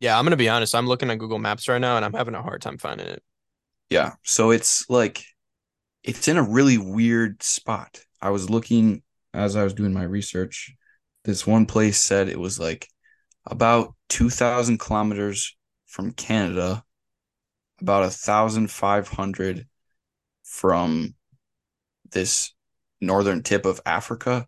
[0.00, 0.74] Yeah, I'm gonna be honest.
[0.74, 3.22] I'm looking at Google Maps right now, and I'm having a hard time finding it.
[3.90, 4.12] Yeah.
[4.22, 5.24] So it's like
[6.02, 8.00] it's in a really weird spot.
[8.20, 9.02] I was looking
[9.34, 10.74] as I was doing my research.
[11.24, 12.88] This one place said it was like
[13.46, 15.56] about 2,000 kilometers
[15.86, 16.84] from Canada,
[17.80, 19.66] about 1,500
[20.44, 21.14] from
[22.10, 22.52] this
[23.00, 24.46] northern tip of Africa,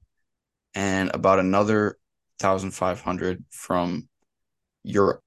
[0.75, 1.99] and about another
[2.41, 4.09] 1,500 from
[4.83, 5.21] Europe.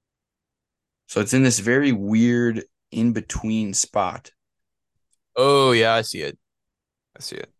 [1.08, 4.32] So it's in this very weird in between spot,
[5.36, 6.38] Oh yeah, I see it.
[7.17, 7.52] I see it.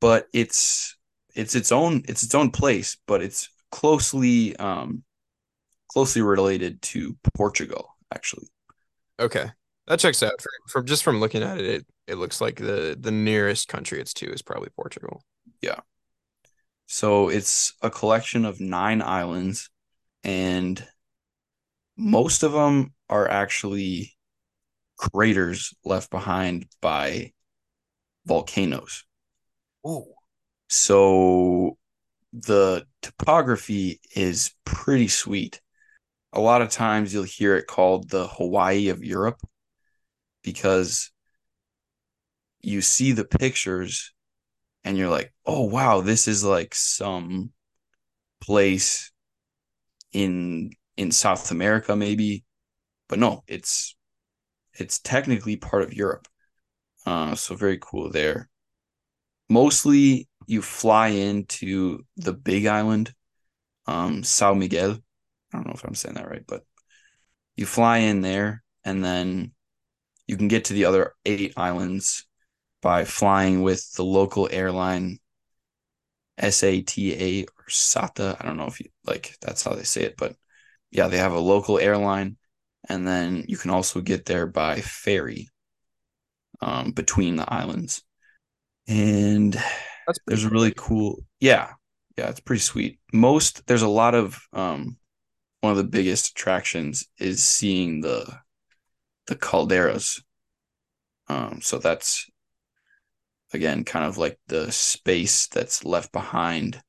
[0.00, 0.96] but it's
[1.34, 5.02] it's its own it's its own place, but it's closely um
[5.88, 8.48] closely related to Portugal, actually.
[9.20, 9.50] Okay,
[9.86, 10.40] that checks out.
[10.40, 14.00] From, from just from looking at it, it it looks like the the nearest country
[14.00, 15.22] it's to is probably Portugal.
[15.62, 15.80] Yeah.
[16.86, 19.70] So it's a collection of nine islands,
[20.24, 20.86] and
[21.96, 24.16] most of them are actually
[24.98, 27.32] craters left behind by
[28.26, 29.04] volcanoes.
[29.86, 30.12] Ooh.
[30.68, 31.78] So
[32.32, 35.60] the topography is pretty sweet.
[36.34, 39.40] A lot of times you'll hear it called the Hawaii of Europe
[40.42, 41.10] because
[42.60, 44.12] you see the pictures
[44.84, 47.50] and you're like, oh, wow, this is like some
[48.40, 49.10] place
[50.12, 52.44] in in South America maybe
[53.08, 53.94] but no it's
[54.78, 56.28] it's technically part of Europe.
[57.06, 58.48] Uh so very cool there.
[59.48, 63.14] Mostly you fly into the big island
[63.86, 64.98] um Sao Miguel.
[65.52, 66.64] I don't know if I'm saying that right but
[67.56, 69.52] you fly in there and then
[70.26, 72.26] you can get to the other eight islands
[72.82, 75.18] by flying with the local airline
[76.38, 78.36] SATA or SATA.
[78.40, 80.36] I don't know if you like that's how they say it, but
[80.90, 82.37] yeah, they have a local airline,
[82.88, 85.48] and then you can also get there by ferry
[86.60, 88.02] um, between the islands.
[88.86, 89.56] And
[90.26, 91.72] there's a really cool, yeah,
[92.16, 92.98] yeah, it's pretty sweet.
[93.12, 94.96] Most there's a lot of um,
[95.60, 98.40] one of the biggest attractions is seeing the
[99.26, 100.22] the calderas.
[101.28, 102.26] Um, so that's
[103.52, 106.80] again kind of like the space that's left behind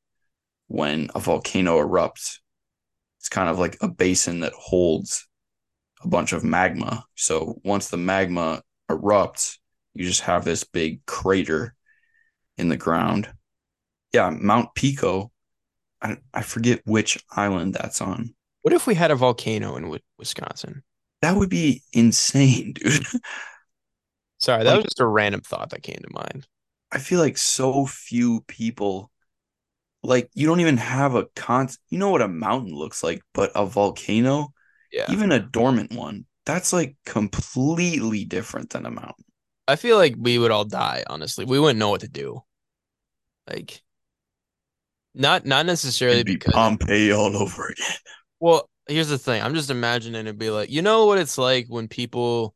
[0.67, 2.39] when a volcano erupts.
[3.19, 5.28] It's kind of like a basin that holds
[6.01, 7.05] a bunch of magma.
[7.15, 9.57] So once the magma erupts,
[9.93, 11.75] you just have this big crater
[12.57, 13.29] in the ground.
[14.13, 15.31] Yeah, Mount Pico.
[16.01, 18.33] I, I forget which island that's on.
[18.62, 20.83] What if we had a volcano in Wisconsin?
[21.21, 23.05] That would be insane, dude.
[24.39, 26.47] Sorry, that like, was just a random thought that came to mind.
[26.91, 29.12] I feel like so few people
[30.01, 33.51] like you don't even have a con you know what a mountain looks like, but
[33.55, 34.53] a volcano,
[34.91, 35.12] yeah.
[35.12, 39.25] even a dormant one, that's like completely different than a mountain.
[39.67, 41.45] I feel like we would all die, honestly.
[41.45, 42.41] We wouldn't know what to do.
[43.47, 43.82] Like
[45.15, 47.97] not not necessarily It'd be because Pompeii all over again.
[48.39, 49.41] Well, here's the thing.
[49.41, 52.56] I'm just imagining it'd be like, you know what it's like when people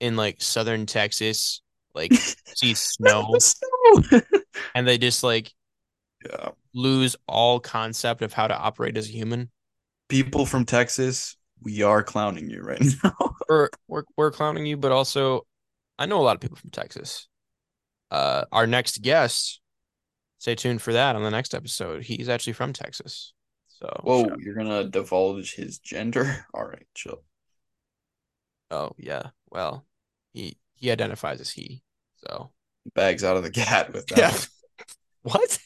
[0.00, 1.62] in like southern Texas
[1.94, 2.12] like
[2.54, 4.20] see snow, snow.
[4.74, 5.52] and they just like
[6.24, 6.50] yeah.
[6.74, 9.50] lose all concept of how to operate as a human.
[10.08, 13.34] People from Texas, we are clowning you right now.
[13.48, 15.46] we're, we're we're clowning you, but also
[15.98, 17.28] I know a lot of people from Texas.
[18.10, 19.60] Uh our next guest,
[20.38, 22.02] stay tuned for that on the next episode.
[22.02, 23.32] He's actually from Texas.
[23.68, 26.46] So Whoa, you're gonna divulge his gender?
[26.54, 27.22] All right, chill.
[28.70, 29.30] Oh yeah.
[29.50, 29.86] Well,
[30.32, 31.82] he he identifies as he.
[32.16, 32.50] So
[32.94, 34.18] bags out of the cat with that.
[34.18, 34.84] Yeah.
[35.22, 35.58] what?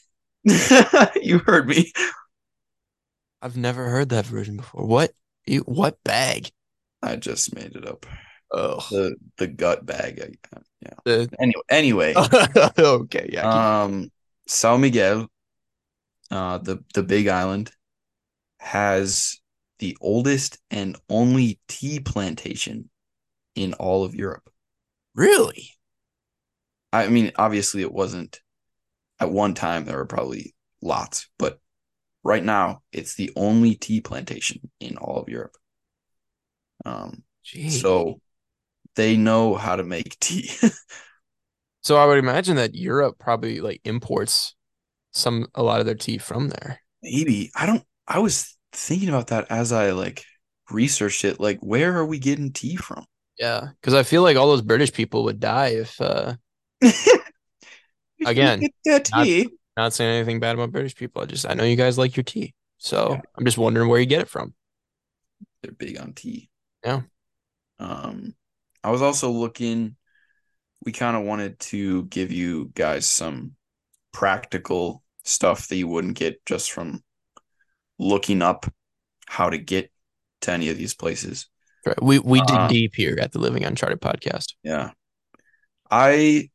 [1.22, 1.92] you heard me.
[3.40, 4.86] I've never heard that version before.
[4.86, 5.12] What?
[5.46, 6.50] You, what bag?
[7.02, 8.06] I just made it up.
[8.52, 10.38] Oh, the the gut bag.
[10.80, 10.90] Yeah.
[11.04, 11.28] The...
[11.38, 12.14] Anyway, anyway.
[12.78, 13.28] okay.
[13.32, 13.82] Yeah.
[13.82, 14.10] Um,
[14.48, 15.28] São Miguel,
[16.30, 17.72] uh, the the Big Island,
[18.58, 19.38] has
[19.78, 22.88] the oldest and only tea plantation
[23.54, 24.48] in all of Europe.
[25.14, 25.70] Really?
[26.92, 28.40] I mean, obviously, it wasn't
[29.20, 31.58] at one time there were probably lots, but
[32.24, 35.56] right now it's the only tea plantation in all of Europe.
[36.84, 37.72] Um, Jeez.
[37.72, 38.20] so
[38.96, 40.50] they know how to make tea.
[41.82, 44.54] so I would imagine that Europe probably like imports
[45.12, 46.80] some a lot of their tea from there.
[47.02, 47.84] Maybe I don't.
[48.08, 50.24] I was thinking about that as I like
[50.70, 51.38] researched it.
[51.38, 53.04] Like, where are we getting tea from?
[53.38, 56.34] Yeah, because I feel like all those British people would die if uh
[58.26, 59.26] again, not,
[59.76, 61.22] not, saying anything bad about British people.
[61.22, 63.20] I just I know you guys like your tea, so yeah.
[63.36, 64.54] I'm just wondering where you get it from.
[65.62, 66.50] They're big on tea.
[66.84, 67.02] Yeah.
[67.78, 68.34] Um,
[68.82, 69.96] I was also looking.
[70.84, 73.52] We kind of wanted to give you guys some
[74.12, 77.02] practical stuff that you wouldn't get just from
[77.98, 78.66] looking up
[79.26, 79.90] how to get
[80.42, 81.48] to any of these places.
[81.86, 82.02] Right.
[82.02, 84.54] We we dig uh, deep here at the Living Uncharted podcast.
[84.62, 84.90] Yeah.
[85.90, 86.50] I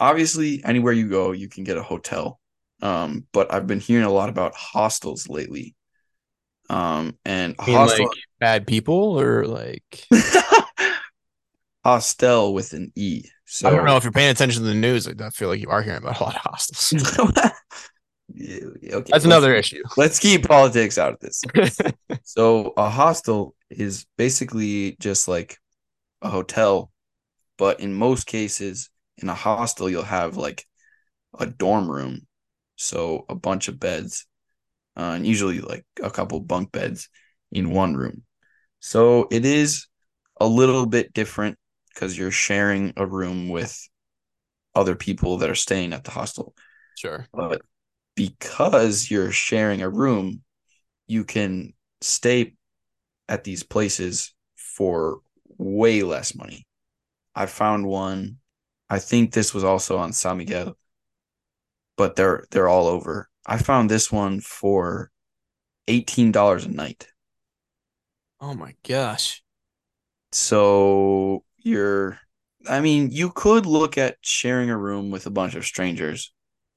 [0.00, 2.40] obviously anywhere you go you can get a hotel
[2.84, 5.74] um but i've been hearing a lot about hostels lately.
[6.70, 10.06] Um and hostel like bad people or like
[11.84, 15.06] hostel with an e so i don't know if you're paying attention to the news
[15.08, 16.94] i feel like you are hearing about a lot of hostels.
[18.32, 18.60] Yeah,
[18.94, 19.82] okay that's another issue.
[19.98, 21.42] let's keep politics out of this.
[22.22, 25.58] So a hostel is basically just like
[26.22, 26.90] a hotel
[27.58, 30.64] but in most cases in a hostel you'll have like
[31.38, 32.26] a dorm room
[32.76, 34.26] so a bunch of beds
[34.96, 37.08] uh, and usually like a couple bunk beds
[37.52, 38.22] in one room.
[38.80, 39.86] So it is
[40.40, 41.58] a little bit different
[41.88, 43.78] because you're sharing a room with
[44.74, 46.54] other people that are staying at the hostel.
[46.96, 47.26] Sure.
[47.32, 47.62] But
[48.16, 50.42] because you're sharing a room
[51.06, 52.54] you can stay
[53.28, 55.20] at these places for
[55.58, 56.66] way less money.
[57.34, 58.38] I found one.
[58.88, 60.76] I think this was also on San Miguel,
[61.96, 63.28] but they're they're all over.
[63.46, 65.10] I found this one for
[65.88, 67.08] eighteen dollars a night.
[68.40, 69.42] Oh my gosh!
[70.32, 72.18] So you're,
[72.68, 76.32] I mean, you could look at sharing a room with a bunch of strangers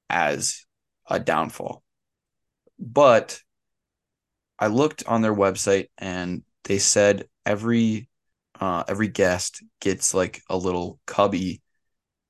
[0.08, 0.64] as
[1.08, 1.82] a downfall,
[2.78, 3.42] but
[4.58, 8.08] I looked on their website and they said every
[8.60, 11.62] uh, every guest gets like a little cubby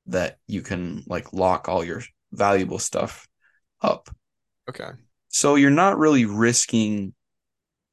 [0.07, 2.01] that you can like lock all your
[2.31, 3.27] valuable stuff
[3.81, 4.09] up.
[4.69, 4.89] Okay.
[5.29, 7.13] So you're not really risking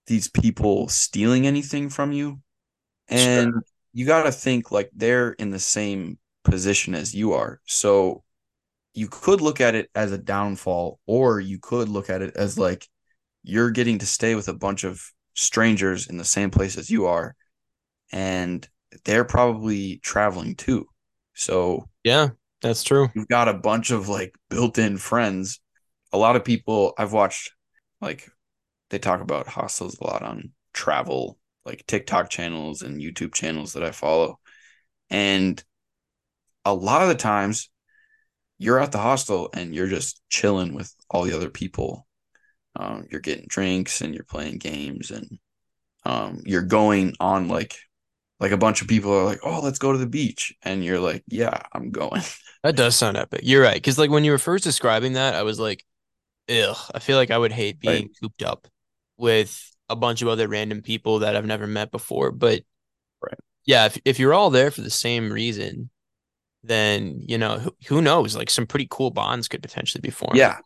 [0.06, 2.40] these people stealing anything from you.
[3.08, 3.62] And sure.
[3.92, 7.60] you got to think like they're in the same position as you are.
[7.66, 8.22] So
[8.94, 12.58] you could look at it as a downfall, or you could look at it as
[12.58, 12.88] like
[13.42, 15.02] you're getting to stay with a bunch of
[15.34, 17.34] strangers in the same place as you are.
[18.10, 18.66] And
[19.04, 20.86] they're probably traveling too.
[21.34, 22.30] So yeah,
[22.66, 23.08] that's true.
[23.14, 25.60] You've got a bunch of like built-in friends.
[26.12, 27.50] A lot of people I've watched
[28.00, 28.28] like
[28.90, 33.82] they talk about hostels a lot on travel, like TikTok channels and YouTube channels that
[33.82, 34.38] I follow.
[35.10, 35.62] And
[36.64, 37.70] a lot of the times
[38.58, 42.06] you're at the hostel and you're just chilling with all the other people.
[42.74, 45.38] Um, you're getting drinks and you're playing games and
[46.04, 47.76] um, you're going on like
[48.40, 51.00] like a bunch of people are like, "Oh, let's go to the beach," and you're
[51.00, 52.22] like, "Yeah, I'm going."
[52.62, 53.40] That does sound epic.
[53.44, 55.84] You're right, because like when you were first describing that, I was like,
[56.50, 58.10] "Ugh," I feel like I would hate being Right.
[58.20, 58.68] cooped up
[59.18, 62.32] with a bunch of other random people that I've never met before.
[62.32, 62.64] But
[63.20, 63.38] Right.
[63.64, 65.90] yeah, if if you're all there for the same reason,
[66.64, 68.36] then you know who, who knows?
[68.36, 70.38] Like some pretty cool bonds could potentially be formed.
[70.38, 70.58] Yeah.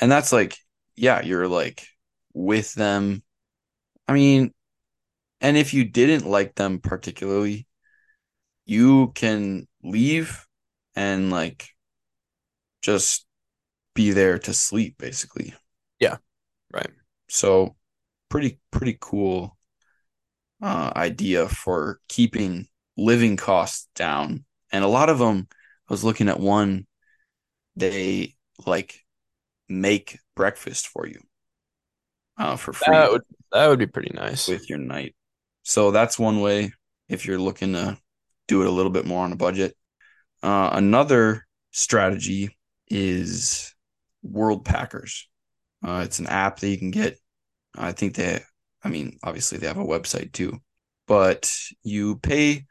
[0.00, 0.56] And that's like,
[0.96, 1.86] yeah, you're like
[2.32, 3.22] with them.
[4.08, 4.52] I mean,
[5.40, 7.66] and if you didn't like them particularly,
[8.66, 10.46] you can leave
[10.94, 11.70] and like
[12.82, 13.26] just
[13.94, 15.54] be there to sleep basically.
[16.00, 16.18] Yeah.
[16.72, 16.90] Right.
[17.28, 17.76] So
[18.28, 19.56] pretty pretty cool
[20.62, 24.44] uh idea for keeping living costs down.
[24.72, 25.48] And a lot of them
[25.88, 26.86] I was looking at one
[27.76, 28.36] they
[28.66, 29.04] like
[29.68, 31.20] make breakfast for you
[32.38, 33.22] uh for free That would
[33.52, 34.48] that would be pretty nice.
[34.48, 35.14] with your night.
[35.68, 36.72] So that's one way
[37.10, 37.98] if you're looking to
[38.46, 39.76] do it a little bit more on a budget.
[40.42, 42.56] Uh, another strategy
[42.86, 43.74] is
[44.26, 45.24] Worldpackers.
[45.86, 47.18] Uh, it's an app that you can get.
[47.76, 48.40] I think they,
[48.82, 50.58] I mean, obviously they have a website too,
[51.06, 52.64] but you pay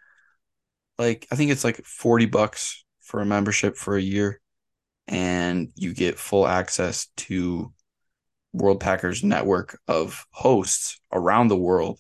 [0.97, 4.41] like, I think it's like 40 bucks for a membership for a year,
[5.07, 7.71] and you get full access to
[8.55, 11.99] Worldpackers network of hosts around the world.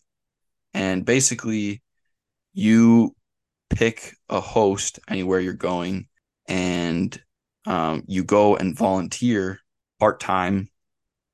[0.73, 1.81] And basically,
[2.53, 3.15] you
[3.69, 6.07] pick a host anywhere you're going,
[6.47, 7.21] and
[7.65, 9.59] um, you go and volunteer
[9.99, 10.69] part time.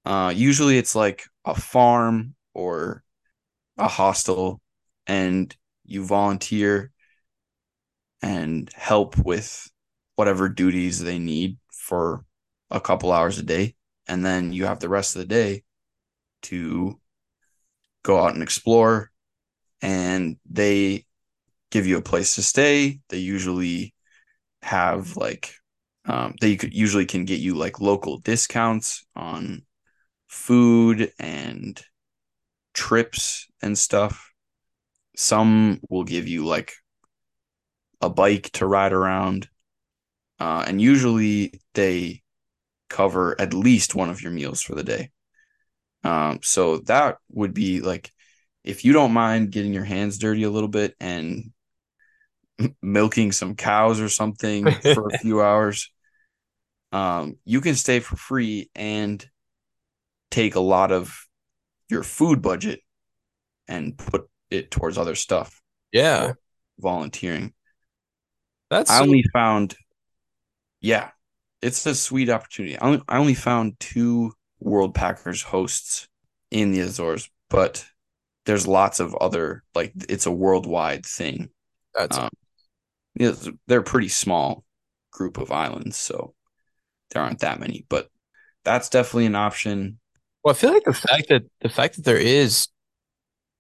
[0.06, 3.04] Uh, usually, it's like a farm or
[3.78, 4.62] a hostel,
[5.08, 5.56] and
[5.86, 6.92] you volunteer
[8.22, 9.70] and help with
[10.16, 12.26] whatever duties they need for
[12.72, 13.76] a couple hours a day.
[14.08, 15.64] And then you have the rest of the day
[16.44, 17.00] to
[18.04, 19.12] go out and explore.
[19.84, 21.06] And they
[21.70, 23.02] give you a place to stay.
[23.10, 23.94] They usually
[24.64, 25.54] have like,
[26.06, 29.64] um, they usually can get you like local discounts on
[30.28, 31.80] food and
[32.74, 34.32] trips and stuff.
[35.16, 36.74] Some will give you like
[38.02, 39.50] a bike to ride around.
[40.40, 42.22] Uh, and usually they
[42.90, 45.12] cover at least one of your meals for the day.
[46.04, 48.12] Um, so that would be like
[48.64, 51.52] if you don't mind getting your hands dirty a little bit and
[52.82, 55.92] milking some cows or something for a few hours,
[56.92, 59.28] um, you can stay for free and
[60.32, 61.28] take a lot of
[61.90, 62.82] your food budget
[63.68, 65.62] and put it towards other stuff,
[65.92, 66.34] Yeah,
[66.78, 67.54] volunteering.
[68.70, 69.76] that's I only found,
[70.82, 71.12] yeah,
[71.62, 72.78] it's a sweet opportunity.
[72.78, 74.34] I only, I only found two
[74.64, 76.08] Worldpackers hosts
[76.52, 77.86] in the Azores, but
[78.46, 81.50] there's lots of other, like, it's a worldwide thing.
[81.94, 82.30] that's Um,
[83.16, 83.38] you know,
[83.68, 84.64] they're a pretty small
[85.12, 86.34] group of islands, so
[87.12, 88.10] there aren't that many, but
[88.64, 90.00] that's definitely an option.
[90.44, 90.54] well.
[90.54, 92.68] I feel like the fact that the fact that there is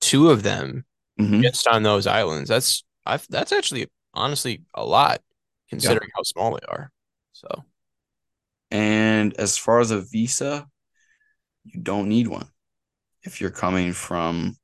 [0.01, 0.86] two of them
[1.17, 1.41] Mhm.
[1.43, 5.21] just on those islands, that's I that's actually honestly a lot
[5.69, 6.91] considering how small they are.
[7.34, 7.65] So
[8.71, 10.67] And as far as a visa,
[11.65, 12.49] you don't need one.
[13.23, 14.57] If you're coming from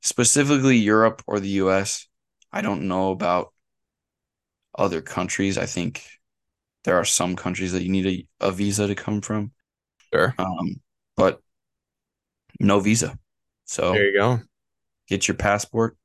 [0.00, 2.06] specifically Europe or the US,
[2.52, 3.52] I don't know about
[4.76, 5.58] other countries.
[5.58, 6.04] I think
[6.84, 9.52] there are some countries that you need a, a visa to come from,
[10.12, 10.80] sure, um,
[11.16, 11.40] but
[12.58, 13.18] no visa.
[13.64, 14.40] So there you go.
[15.08, 15.96] get your passport,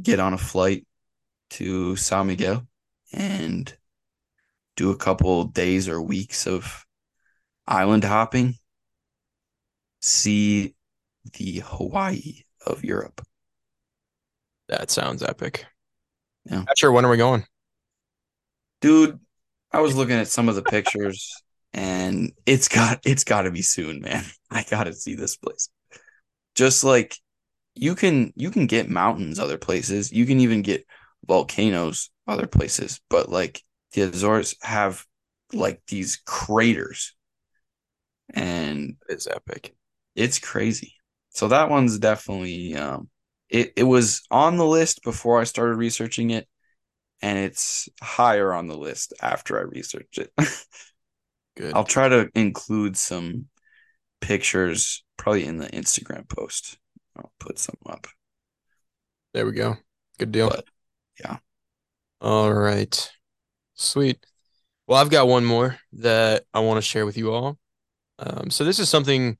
[0.00, 0.86] get on a flight
[1.50, 2.66] to San Miguel,
[3.12, 3.74] and
[4.76, 6.84] do a couple days or weeks of
[7.66, 8.54] island hopping.
[10.00, 10.74] See
[11.32, 13.22] the Hawaii of Europe.
[14.68, 15.66] That sounds epic.
[16.50, 16.64] Yeah.
[16.66, 17.46] Not sure when are we going?
[18.80, 19.18] Dude,
[19.72, 21.32] I was looking at some of the pictures
[21.72, 24.24] and it's got it's got to be soon, man.
[24.50, 25.68] I got to see this place.
[26.54, 27.16] Just like
[27.74, 30.12] you can you can get mountains other places.
[30.12, 30.86] You can even get
[31.26, 33.62] volcanoes other places, but like
[33.92, 35.04] the Azores have
[35.52, 37.14] like these craters
[38.32, 39.74] and It is epic.
[40.14, 40.94] it's crazy.
[41.34, 43.08] So that one's definitely um
[43.48, 46.48] it it was on the list before I started researching it
[47.20, 50.32] and it's higher on the list after I researched it.
[51.56, 51.74] Good.
[51.74, 53.46] I'll try to include some
[54.20, 56.78] pictures probably in the Instagram post.
[57.16, 58.06] I'll put some up.
[59.32, 59.76] There we go.
[60.18, 60.48] Good deal.
[60.48, 60.64] But
[61.20, 61.38] yeah.
[62.20, 63.10] All right.
[63.74, 64.24] Sweet.
[64.86, 67.58] Well, I've got one more that I want to share with you all.
[68.18, 69.38] Um, so this is something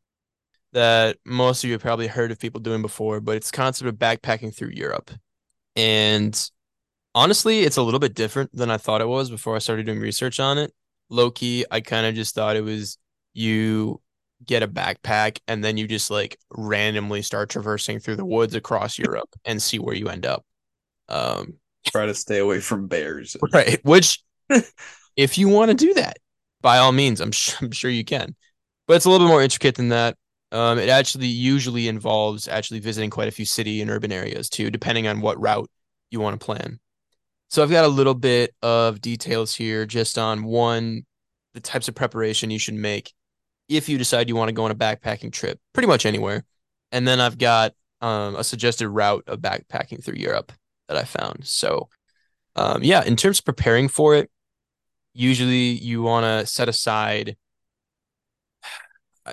[0.75, 3.95] that most of you have probably heard of people doing before, but it's concept of
[3.95, 5.11] backpacking through Europe.
[5.77, 6.51] And
[7.15, 10.01] honestly, it's a little bit different than I thought it was before I started doing
[10.01, 10.73] research on it.
[11.09, 12.99] Low key, I kind of just thought it was
[13.35, 14.01] you
[14.45, 18.99] get a backpack and then you just like randomly start traversing through the woods across
[18.99, 20.45] Europe and see where you end up.
[21.09, 21.55] Um,
[21.87, 23.37] try to stay away from bears.
[23.53, 23.83] Right.
[23.85, 24.23] Which,
[25.17, 26.19] if you want to do that,
[26.61, 28.35] by all means, I'm, I'm sure you can.
[28.89, 30.17] But it's a little bit more intricate than that.
[30.55, 34.71] Um, it actually usually involves actually visiting quite a few city and urban areas too,
[34.71, 35.69] depending on what route
[36.11, 36.79] you want to plan.
[37.51, 41.07] So I've got a little bit of details here just on one,
[41.55, 43.13] the types of preparation you should make
[43.69, 46.45] if you decide you want to go on a backpacking trip, pretty much anywhere.
[46.93, 50.53] And then I've got um, a suggested route of backpacking through Europe
[50.87, 51.47] that I found.
[51.47, 51.89] So,
[52.55, 54.31] um, yeah, in terms of preparing for it,
[55.15, 57.37] usually you want to set aside.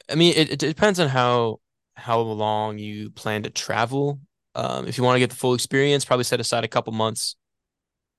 [0.09, 1.59] I mean, it, it depends on how
[1.95, 4.19] how long you plan to travel.
[4.55, 7.35] Um, if you want to get the full experience, probably set aside a couple months.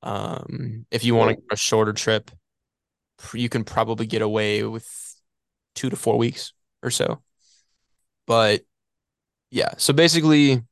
[0.02, 2.30] Um, if you want a shorter trip,
[3.34, 4.86] you can probably get away with
[5.74, 6.52] two to four weeks
[6.82, 7.22] or so.
[8.26, 8.62] But
[9.50, 10.62] yeah, so basically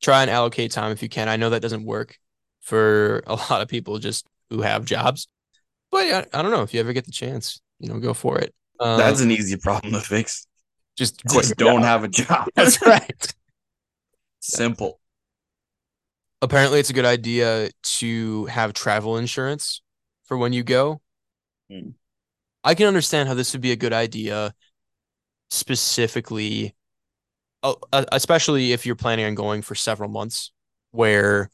[0.00, 1.28] try and allocate time if you can.
[1.28, 2.18] I know that doesn't work
[2.60, 5.26] for a lot of people just who have jobs,
[5.90, 8.38] but yeah, I don't know if you ever get the chance, you know, go for
[8.38, 8.54] it.
[8.82, 10.46] Um, That's an easy problem to fix.
[10.96, 12.48] Just, just don't have a job.
[12.56, 13.34] That's right.
[14.40, 14.98] Simple.
[16.42, 19.82] Apparently, it's a good idea to have travel insurance
[20.24, 21.00] for when you go.
[21.70, 21.90] Hmm.
[22.64, 24.52] I can understand how this would be a good idea,
[25.50, 26.74] specifically,
[27.62, 27.74] uh,
[28.10, 30.52] especially if you're planning on going for several months,
[30.90, 31.50] where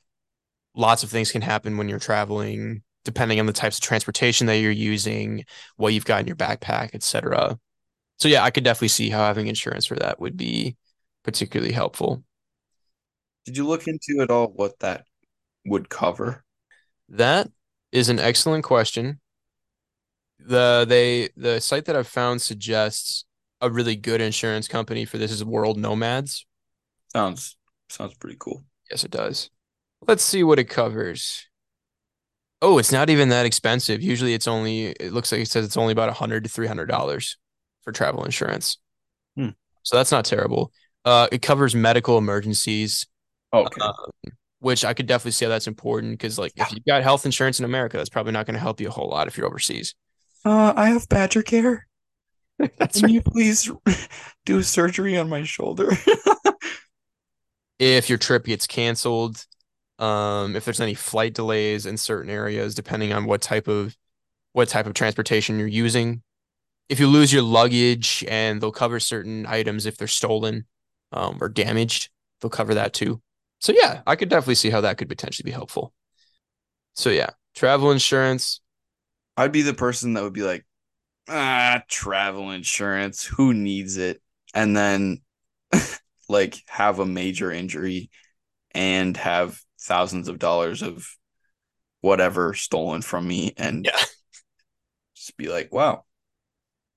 [0.74, 4.58] lots of things can happen when you're traveling, depending on the types of transportation that
[4.58, 5.44] you're using,
[5.76, 7.58] what you've got in your backpack, etc.
[8.18, 10.76] So yeah, I could definitely see how having insurance for that would be
[11.24, 12.22] particularly helpful.
[13.44, 15.04] Did you look into at all what that
[15.64, 16.44] would cover?
[17.08, 17.50] That
[17.92, 19.20] is an excellent question
[20.38, 23.24] the they the site that I've found suggests
[23.60, 26.46] a really good insurance company for this is World Nomads.
[27.12, 27.56] Sounds
[27.88, 28.64] sounds pretty cool.
[28.90, 29.50] Yes, it does.
[30.06, 31.48] Let's see what it covers.
[32.60, 34.02] Oh, it's not even that expensive.
[34.02, 36.66] Usually it's only it looks like it says it's only about a hundred to three
[36.66, 37.36] hundred dollars
[37.82, 38.78] for travel insurance.
[39.36, 39.50] Hmm.
[39.84, 40.72] So that's not terrible.
[41.04, 43.06] Uh, it covers medical emergencies.
[43.52, 43.80] Okay.
[43.80, 43.92] Uh,
[44.60, 47.64] which I could definitely say that's important because, like, if you've got health insurance in
[47.64, 49.94] America, that's probably not going to help you a whole lot if you're overseas.
[50.44, 51.80] Uh, I have BadgerCare.
[52.78, 53.14] That's Can right.
[53.14, 53.70] you please
[54.46, 55.90] do surgery on my shoulder?
[57.78, 59.44] if your trip gets canceled,
[59.98, 63.96] um, if there's any flight delays in certain areas, depending on what type of
[64.52, 66.22] what type of transportation you're using.
[66.88, 70.64] If you lose your luggage and they'll cover certain items if they're stolen
[71.12, 72.08] um, or damaged,
[72.40, 73.20] they'll cover that too.
[73.60, 75.92] So yeah, I could definitely see how that could potentially be helpful.
[76.94, 78.60] So yeah, travel insurance,
[79.36, 80.64] I'd be the person that would be like,
[81.28, 84.20] ah, travel insurance, who needs it?
[84.54, 85.20] And then
[86.28, 88.10] like have a major injury
[88.72, 91.08] and have thousands of dollars of
[92.00, 94.04] whatever stolen from me and yeah.
[95.16, 96.04] just be like, wow,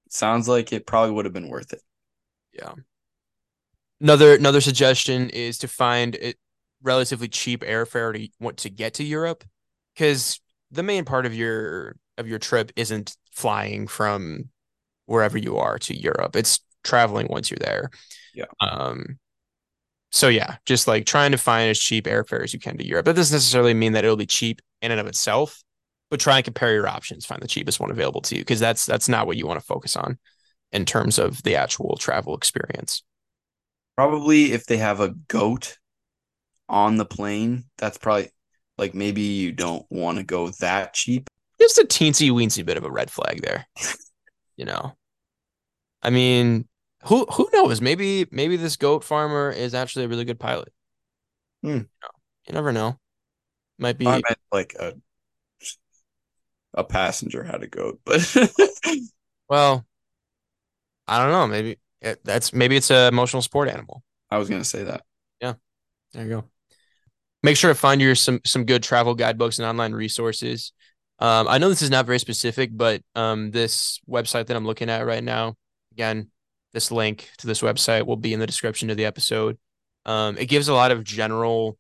[0.10, 1.82] sounds like it probably would have been worth it.
[2.54, 2.74] Yeah.
[4.00, 6.38] Another another suggestion is to find it
[6.84, 9.44] relatively cheap airfare to want to get to Europe
[9.94, 10.40] because
[10.72, 14.50] the main part of your of your trip isn't flying from
[15.06, 16.36] wherever you are to Europe.
[16.36, 17.90] It's traveling once you're there.
[18.34, 18.46] Yeah.
[18.60, 19.20] Um
[20.12, 23.06] so yeah, just like trying to find as cheap airfare as you can to Europe.
[23.06, 25.64] That doesn't necessarily mean that it'll be cheap in and of itself,
[26.10, 28.86] but try and compare your options, find the cheapest one available to you because that's
[28.86, 30.18] that's not what you want to focus on
[30.72, 33.04] in terms of the actual travel experience.
[33.96, 35.78] Probably if they have a goat
[36.70, 38.30] on the plane, that's probably
[38.78, 41.30] like maybe you don't want to go that cheap
[41.62, 43.68] just a teensy weensy bit of a red flag there.
[44.58, 44.96] you know,
[46.02, 46.68] I mean,
[47.06, 47.82] who who knows?
[47.82, 50.72] Maybe maybe this goat farmer is actually a really good pilot.
[51.64, 51.70] Hmm.
[51.70, 52.10] You, know,
[52.48, 52.98] you never know.
[53.78, 54.94] Might be I meant like a
[56.74, 58.36] a passenger had a goat, but
[59.50, 59.86] well,
[61.08, 61.48] I don't know.
[61.48, 64.04] Maybe it, that's maybe it's an emotional sport animal.
[64.30, 65.04] I was gonna say that.
[65.42, 65.54] Yeah,
[66.14, 66.44] there you go.
[67.44, 70.74] Make sure to find your some some good travel guidebooks and online resources.
[71.20, 74.90] Um, I know this is not very specific, but um, this website that I'm looking
[74.90, 75.56] at right now,
[75.92, 76.32] again,
[76.74, 79.58] this link to this website will be in the description of the episode.
[80.06, 81.78] Um, it gives a lot of general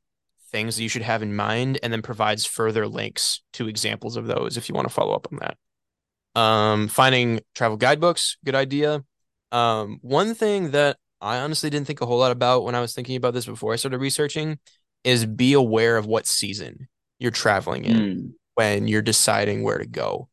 [0.51, 4.27] things that you should have in mind and then provides further links to examples of
[4.27, 6.39] those if you want to follow up on that.
[6.39, 9.03] Um, finding travel guidebooks, good idea.
[9.51, 12.93] Um, one thing that I honestly didn't think a whole lot about when I was
[12.93, 14.59] thinking about this before I started researching
[15.03, 16.87] is be aware of what season
[17.19, 18.33] you're traveling in Mm.
[18.55, 20.29] when you're deciding where to go.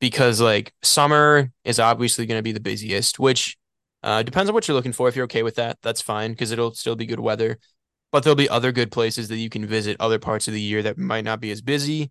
[0.00, 3.56] Because like summer is obviously going to be the busiest, which
[4.02, 5.08] uh, depends on what you're looking for.
[5.08, 7.58] If you're okay with that, that's fine because it'll still be good weather.
[8.12, 10.82] But there'll be other good places that you can visit other parts of the year
[10.82, 12.10] that might not be as busy.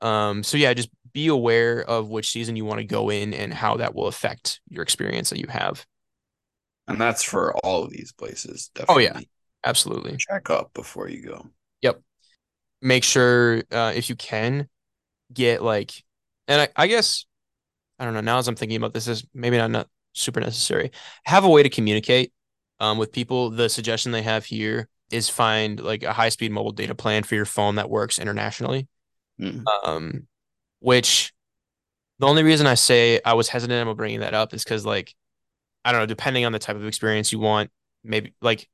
[0.00, 3.52] Um, so yeah, just be aware of which season you want to go in and
[3.52, 5.86] how that will affect your experience that you have.
[6.88, 8.70] And that's for all of these places.
[8.74, 9.08] Definitely.
[9.08, 9.20] Oh, yeah.
[9.64, 10.16] Absolutely.
[10.18, 11.46] check up before you go.
[11.82, 12.00] Yep.
[12.82, 14.68] Make sure uh, if you can
[15.32, 15.92] get like
[16.48, 17.24] and I, I guess
[17.98, 20.90] I don't know now as I'm thinking about this is maybe not, not super necessary
[21.24, 22.32] have a way to communicate
[22.80, 26.72] um, with people the suggestion they have here is find like a high speed mobile
[26.72, 28.88] data plan for your phone that works internationally
[29.40, 29.64] Mm.
[29.84, 30.26] um,
[30.78, 31.32] which
[32.20, 35.12] the only reason I say I was hesitant about bringing that up is because like
[35.84, 37.70] I don't know depending on the type of experience you want
[38.04, 38.68] maybe like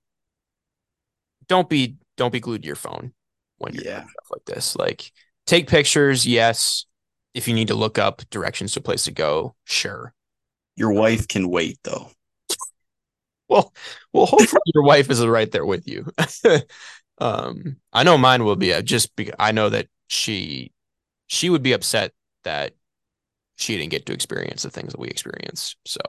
[1.49, 3.13] don't be don't be glued to your phone
[3.59, 3.97] when you're Yeah.
[4.01, 4.77] doing stuff like this.
[4.77, 5.11] Like
[5.47, 6.85] take pictures, yes.
[7.33, 10.13] If you need to look up directions to a place to go, sure.
[10.77, 12.11] Your wife can wait though.
[13.49, 13.73] Well,
[14.13, 16.07] well, hopefully your wife is right there with you.
[17.19, 20.73] um, I know mine will be uh, just because I know that she
[21.27, 22.13] she would be upset
[22.45, 22.75] that
[23.57, 25.77] she didn't get to experience the things that we experienced.
[25.85, 26.01] So,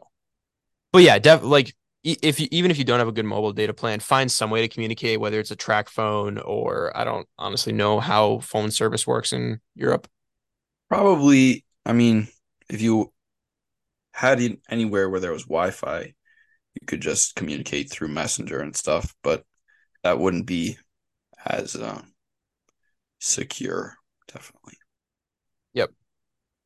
[0.91, 3.73] but yeah, def like if you even if you don't have a good mobile data
[3.73, 7.73] plan, find some way to communicate, whether it's a track phone or I don't honestly
[7.73, 10.07] know how phone service works in Europe.
[10.89, 12.27] Probably, I mean,
[12.69, 13.13] if you
[14.13, 19.43] had anywhere where there was Wi-Fi, you could just communicate through Messenger and stuff, but
[20.03, 20.77] that wouldn't be
[21.45, 22.01] as uh,
[23.19, 23.95] secure,
[24.31, 24.75] definitely.
[25.73, 25.91] Yep.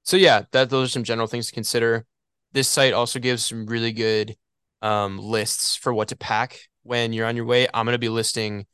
[0.03, 2.05] So yeah, that those are some general things to consider.
[2.51, 4.35] This site also gives some really good
[4.81, 7.67] um, lists for what to pack when you're on your way.
[7.73, 8.65] I'm gonna be listing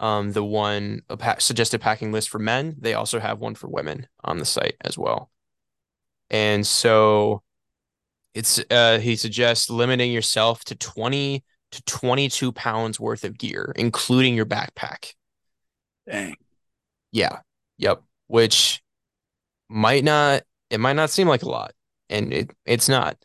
[0.00, 1.02] um, the one
[1.38, 2.76] suggested packing list for men.
[2.78, 5.30] They also have one for women on the site as well.
[6.30, 7.42] And so
[8.34, 14.34] it's uh, he suggests limiting yourself to 20 to 22 pounds worth of gear, including
[14.34, 15.14] your backpack.
[16.08, 16.36] Dang.
[17.12, 17.38] Yeah.
[17.78, 18.02] Yep.
[18.26, 18.82] Which
[19.68, 21.72] might not it might not seem like a lot,
[22.08, 23.16] and it it's not.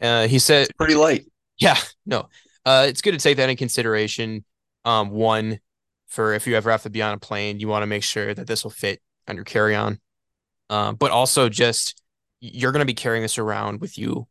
[0.00, 1.26] Uh, he said, Pretty light.
[1.58, 2.28] yeah, no.
[2.64, 4.44] Uh, it's good to take that in consideration.
[4.84, 5.60] Um, one
[6.06, 8.32] for if you ever have to be on a plane, you want to make sure
[8.32, 10.00] that this will fit on your carry-on.
[10.70, 12.02] Um, but also just
[12.40, 14.26] you're going to be carrying this around with you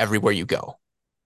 [0.00, 0.78] everywhere you go.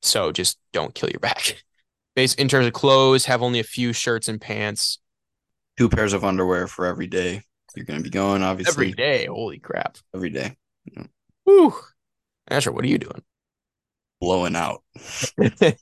[0.03, 1.63] So just don't kill your back.
[2.17, 4.99] Base in terms of clothes, have only a few shirts and pants
[5.77, 7.43] Two pairs of underwear for every day.
[7.75, 9.27] You're going to be going, obviously, every day.
[9.27, 9.99] Holy crap.
[10.15, 10.57] every day.
[11.45, 11.75] Whew.
[12.49, 13.23] Asher, what are you doing?
[14.21, 14.85] Blowing out.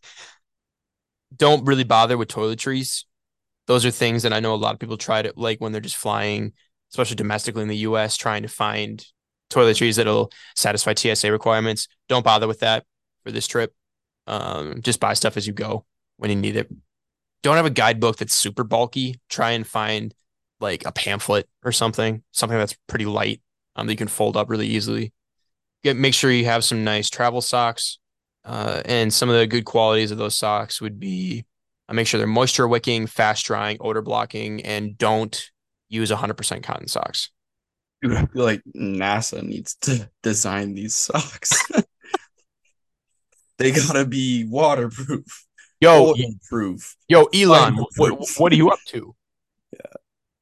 [1.37, 3.05] Don't really bother with toiletries.
[3.67, 5.81] Those are things that I know a lot of people try to like when they're
[5.83, 6.53] just flying,
[6.91, 9.05] especially domestically in the US, trying to find
[9.53, 11.89] toiletries that'll satisfy TSA requirements.
[12.09, 12.85] Don't bother with that
[13.25, 13.75] for this trip.
[14.27, 15.85] Um, just buy stuff as you go
[16.17, 16.71] when you need it.
[17.43, 19.21] Don't have a guidebook that's super bulky.
[19.29, 20.15] Try and find
[20.61, 23.43] like a pamphlet or something, something that's pretty light,
[23.75, 25.13] um, that you can fold up really easily.
[25.83, 27.99] Get make sure you have some nice travel socks.
[28.45, 31.45] Uh, and some of the good qualities of those socks would be
[31.89, 35.51] uh, make sure they're moisture wicking, fast drying, odor blocking, and don't
[35.89, 37.31] use 100% cotton socks.
[38.03, 41.53] Dude, I feel like NASA needs to design these socks.
[43.59, 45.47] they gotta be waterproof,
[45.81, 46.97] Yo, bulletproof.
[47.09, 49.15] yo, Elon, what, what are you up to?
[49.73, 49.93] Yeah.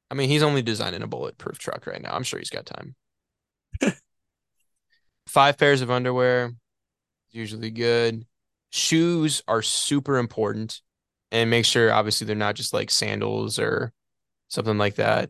[0.09, 2.13] I mean, he's only designing a bulletproof truck right now.
[2.13, 2.95] I'm sure he's got time.
[5.27, 8.25] Five pairs of underwear, is usually good.
[8.71, 10.81] Shoes are super important,
[11.31, 13.93] and make sure obviously they're not just like sandals or
[14.47, 15.29] something like that.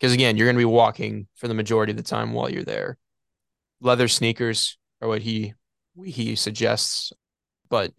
[0.00, 2.64] Because again, you're going to be walking for the majority of the time while you're
[2.64, 2.96] there.
[3.82, 5.52] Leather sneakers are what he
[6.04, 7.12] he suggests,
[7.68, 7.92] but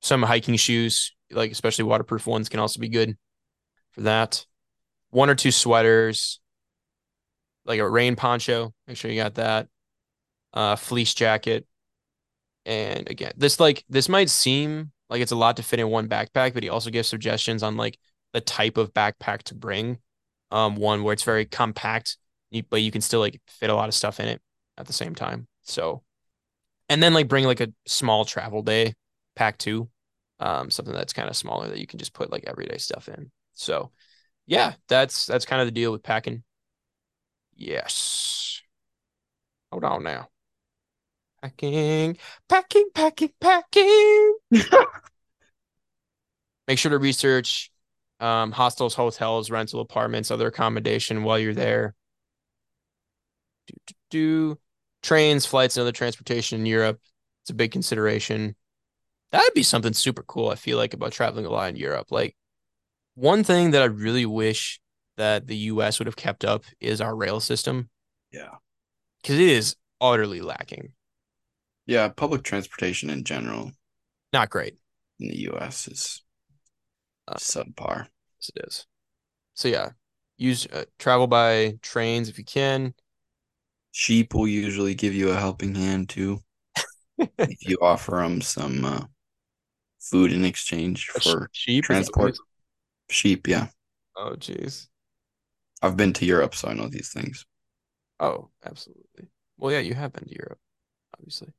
[0.00, 3.16] some hiking shoes, like especially waterproof ones, can also be good
[3.92, 4.44] for that.
[5.10, 6.40] One or two sweaters,
[7.64, 8.74] like a rain poncho.
[8.86, 9.68] Make sure you got that.
[10.52, 11.66] Uh, fleece jacket.
[12.66, 16.08] And again, this like this might seem like it's a lot to fit in one
[16.08, 17.98] backpack, but he also gives suggestions on like
[18.32, 19.98] the type of backpack to bring.
[20.50, 22.16] Um, one where it's very compact,
[22.70, 24.40] but you can still like fit a lot of stuff in it
[24.78, 25.46] at the same time.
[25.62, 26.02] So,
[26.88, 28.94] and then like bring like a small travel day
[29.36, 29.88] pack two,
[30.40, 33.30] um, something that's kind of smaller that you can just put like everyday stuff in.
[33.54, 33.90] So,
[34.46, 36.44] yeah, that's that's kind of the deal with packing.
[37.56, 38.62] Yes.
[39.70, 40.28] Hold on now.
[41.42, 42.16] Packing,
[42.48, 44.36] packing, packing, packing.
[46.66, 47.70] Make sure to research
[48.20, 51.94] um, hostels, hotels, rental apartments, other accommodation while you're there.
[53.66, 54.58] Do, do, do.
[55.02, 57.00] Trains, flights, and other transportation in Europe.
[57.42, 58.56] It's a big consideration.
[59.30, 60.48] That'd be something super cool.
[60.48, 62.10] I feel like about traveling a lot in Europe.
[62.10, 62.34] Like
[63.14, 64.80] one thing that I really wish
[65.16, 67.90] that the US would have kept up is our rail system.
[68.32, 68.56] Yeah.
[69.22, 70.92] Because it is utterly lacking.
[71.86, 73.72] Yeah, public transportation in general
[74.32, 74.76] Not great.
[75.20, 76.22] in the US is
[77.28, 78.08] Uh, subpar.
[78.40, 78.86] Yes, it is.
[79.54, 79.90] So yeah,
[80.38, 82.94] use uh, travel by trains if you can.
[83.92, 86.42] Sheep will usually give you a helping hand too
[87.18, 89.04] if you offer them some uh,
[90.00, 92.36] food in exchange for sheep is that what transport.
[93.10, 93.68] Sheep, yeah.
[94.16, 94.88] Oh jeez.
[95.82, 97.44] I've been to Europe, so I know these things.
[98.20, 99.28] Oh, absolutely.
[99.58, 100.58] Well, yeah, you have been to Europe,
[101.14, 101.52] obviously.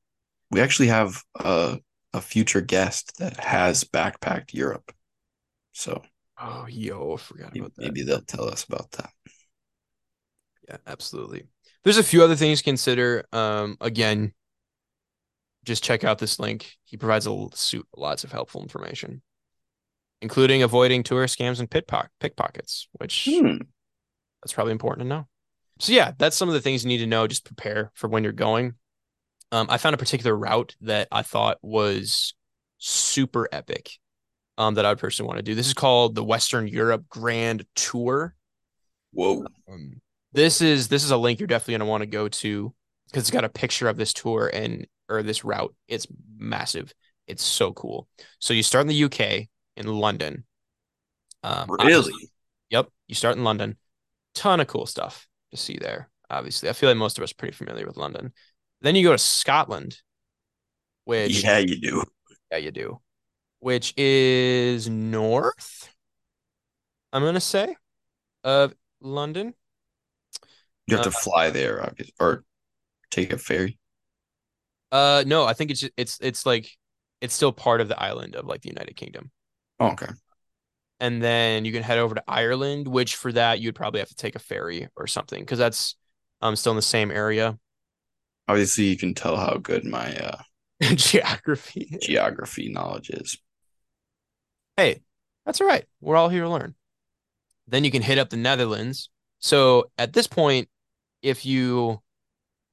[0.52, 1.80] We actually have a
[2.14, 4.92] a future guest that has backpacked Europe.
[5.74, 6.02] So
[6.42, 7.82] Oh, yo, I forgot maybe, about that.
[7.84, 9.10] maybe they'll tell us about that.
[10.70, 11.48] Yeah, absolutely.
[11.84, 13.26] There's a few other things to consider.
[13.34, 14.34] Um, again,
[15.66, 16.78] just check out this link.
[16.86, 19.22] He provides a suit lots of helpful information,
[20.22, 23.58] including avoiding tourist scams and pickpock- pickpockets, which Hmm.
[24.42, 25.28] that's probably important to know.
[25.80, 27.28] So yeah, that's some of the things you need to know.
[27.28, 28.76] Just prepare for when you're going.
[29.52, 32.34] Um, I found a particular route that I thought was
[32.78, 33.92] super epic.
[34.60, 35.55] Um, that I would personally want to do.
[35.55, 38.36] This is called the Western Europe Grand Tour.
[39.14, 39.45] Whoa.
[39.70, 40.01] Um,
[40.34, 42.74] this is this is a link you're definitely gonna want to go to
[43.07, 45.74] because it's got a picture of this tour and or this route.
[45.88, 46.07] It's
[46.38, 46.93] massive.
[47.26, 48.07] It's so cool.
[48.39, 50.43] So you start in the UK in London.
[51.43, 52.14] Um, Really?
[52.70, 52.89] Yep.
[53.07, 53.78] You start in London.
[54.36, 56.10] Ton of cool stuff to see there.
[56.30, 58.34] Obviously, I feel like most of us are pretty familiar with London.
[58.82, 59.97] Then you go to Scotland,
[61.05, 62.03] which Yeah, you do.
[62.51, 62.99] yeah, you do,
[63.60, 65.89] which is north.
[67.14, 67.76] I'm gonna say
[68.43, 69.55] of London.
[70.88, 72.43] You have to fly there, obviously, or
[73.12, 73.78] take a ferry.
[74.91, 76.70] Uh, no, I think it's just, it's it's like
[77.22, 79.32] it's still part of the island of like the United Kingdom.
[79.80, 80.07] Oh, okay.
[80.99, 84.16] And then you can head over to Ireland, which for that you'd probably have to
[84.16, 85.95] take a ferry or something because that's
[86.41, 87.57] um still in the same area.
[88.47, 90.41] Obviously, you can tell how good my uh,
[90.95, 91.97] Geography.
[92.01, 93.38] geography knowledge is.
[94.80, 95.02] Hey,
[95.46, 95.84] that's all right.
[96.00, 96.74] We're all here to learn.
[97.68, 99.10] Then you can hit up the Netherlands.
[99.40, 100.70] So at this point,
[101.22, 102.02] if you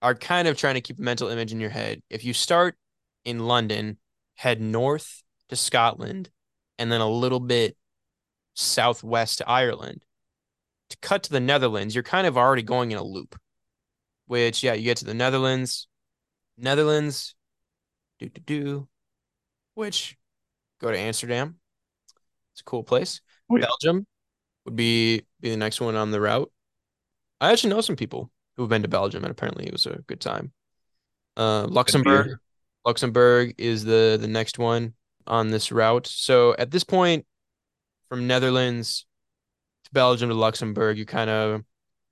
[0.03, 2.77] are kind of trying to keep a mental image in your head, if you start
[3.25, 3.99] in London,
[4.37, 6.31] head north to Scotland,
[6.79, 7.77] and then a little bit
[8.55, 10.05] southwest to Ireland,
[10.91, 13.37] to cut to the Netherlands, you're kind of already going in a loop.
[14.29, 15.89] Which, yeah, you get to the Netherlands,
[16.57, 17.35] Netherlands,
[18.21, 18.89] do do do,
[19.75, 20.17] which
[20.81, 21.57] go to Amsterdam.
[22.57, 23.21] It's a cool place.
[23.51, 23.67] Oh, yeah.
[23.67, 24.07] Belgium
[24.65, 26.51] would be be the next one on the route.
[27.39, 30.23] I actually know some people who've been to Belgium, and apparently it was a good
[30.23, 30.53] time.
[31.37, 32.39] Uh, Luxembourg.
[32.87, 34.95] Luxembourg is the the next one
[35.27, 36.07] on this route.
[36.07, 37.27] So at this point,
[38.09, 39.05] from Netherlands
[39.85, 41.61] to Belgium to Luxembourg, you kind of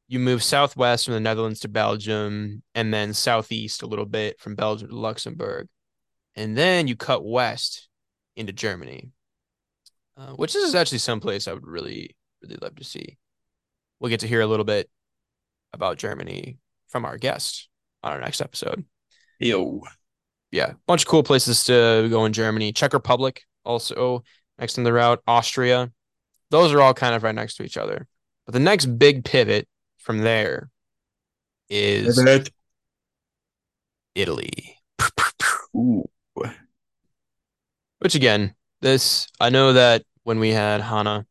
[0.09, 4.57] you move southwest from the Netherlands to Belgium, and then southeast a little bit from
[4.57, 5.69] Belgium to Luxembourg,
[6.37, 7.89] and then you cut west
[8.37, 9.11] into Germany,
[10.17, 13.19] uh, which is actually someplace I would really really love to see.
[14.01, 14.91] We'll get to hear a little bit
[15.73, 16.59] about Germany
[16.89, 17.69] from our guest
[18.03, 18.85] on our next episode
[19.41, 19.83] Yo.
[20.51, 22.73] yeah, bunch of cool places to go in Germany.
[22.73, 24.23] Czech Republic also
[24.59, 25.21] next in the route.
[25.27, 25.91] Austria,
[26.51, 28.07] those are all kind of right next to each other.
[28.47, 29.67] But the next big pivot
[29.99, 30.71] from there
[31.69, 32.23] is
[34.15, 34.79] Italy.
[35.77, 36.05] Ooh.
[37.99, 38.55] Which again,
[38.85, 41.27] this I know that when we had Hannah,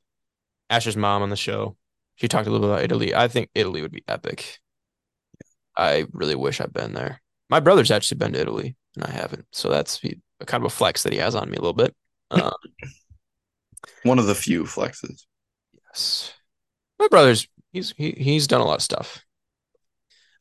[0.70, 1.78] Asher's mom on the show,
[2.16, 3.16] she talked a little bit about Italy.
[3.16, 4.60] I think Italy would be epic.
[5.78, 7.22] I really wish I'd been there.
[7.50, 10.66] My brother's actually been to Italy and I haven't, so that's he- a kind of
[10.72, 11.96] a flex that he has on me a little bit.
[12.30, 12.52] Uh,
[14.04, 15.24] One of the few flexes.
[15.88, 16.34] yes,
[17.00, 19.24] my brother's he's he, he's done a lot of stuff.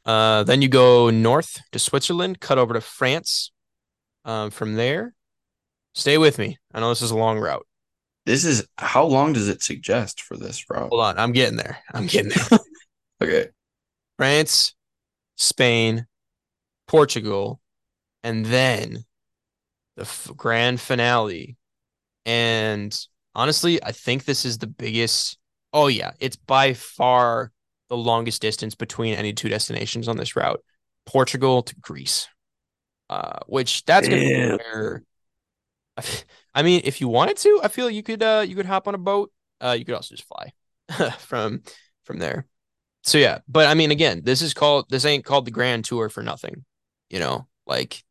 [0.04, 3.52] Uh, then you go north to Switzerland, cut over to France.
[4.24, 5.14] Um, from there,
[5.94, 6.58] stay with me.
[6.72, 7.66] I know this is a long route.
[8.24, 10.90] This is how long does it suggest for this route?
[10.90, 11.78] Hold on, I'm getting there.
[11.92, 12.58] I'm getting there.
[13.22, 13.50] Okay.
[14.16, 14.74] France,
[15.36, 16.06] Spain,
[16.88, 17.60] Portugal,
[18.24, 19.04] and then
[19.94, 21.56] the f- grand finale.
[22.26, 22.98] And
[23.36, 25.38] honestly, I think this is the biggest.
[25.72, 27.52] Oh, yeah, it's by far
[27.88, 30.60] the longest distance between any two destinations on this route
[31.06, 32.28] Portugal to Greece,
[33.08, 34.28] uh, which that's going to
[34.58, 35.02] be where.
[36.54, 38.94] I mean, if you wanted to, I feel you could uh you could hop on
[38.94, 39.32] a boat.
[39.60, 40.52] Uh, you could also just fly
[41.18, 41.62] from
[42.04, 42.46] from there.
[43.04, 46.08] So yeah, but I mean, again, this is called this ain't called the Grand Tour
[46.08, 46.64] for nothing.
[47.10, 48.02] You know, like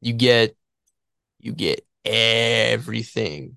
[0.00, 0.56] you get
[1.40, 3.56] you get everything.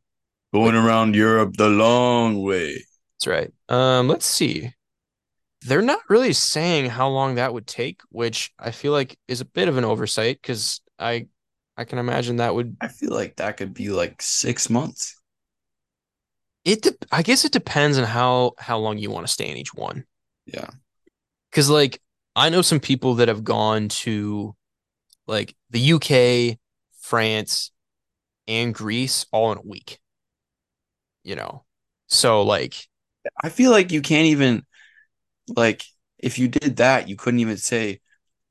[0.53, 2.83] Going around Europe the long way.
[3.15, 3.51] That's right.
[3.69, 4.73] Um, let's see.
[5.61, 9.45] They're not really saying how long that would take, which I feel like is a
[9.45, 11.27] bit of an oversight because I
[11.77, 15.15] I can imagine that would I feel like that could be like six months.
[16.65, 19.57] it de- I guess it depends on how how long you want to stay in
[19.57, 20.05] each one.
[20.45, 20.69] Yeah.
[21.51, 22.01] Cause like
[22.35, 24.55] I know some people that have gone to
[25.27, 26.59] like the UK,
[26.99, 27.71] France,
[28.47, 29.99] and Greece all in a week.
[31.23, 31.65] You know.
[32.07, 32.75] So like
[33.43, 34.63] I feel like you can't even
[35.55, 35.83] like
[36.17, 38.01] if you did that, you couldn't even say,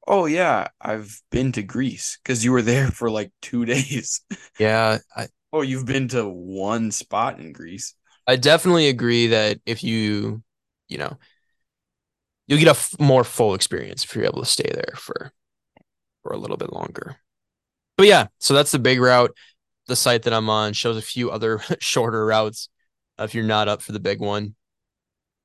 [0.06, 4.20] "Oh yeah, I've been to Greece" because you were there for like two days.
[4.58, 7.94] yeah, I, oh, you've been to one spot in Greece.
[8.26, 10.42] I definitely agree that if you,
[10.88, 11.16] you know,
[12.46, 15.32] you'll get a f- more full experience if you're able to stay there for
[16.22, 17.16] for a little bit longer.
[17.96, 19.36] But yeah, so that's the big route.
[19.86, 22.68] The site that I'm on shows a few other shorter routes
[23.20, 24.54] uh, if you're not up for the big one.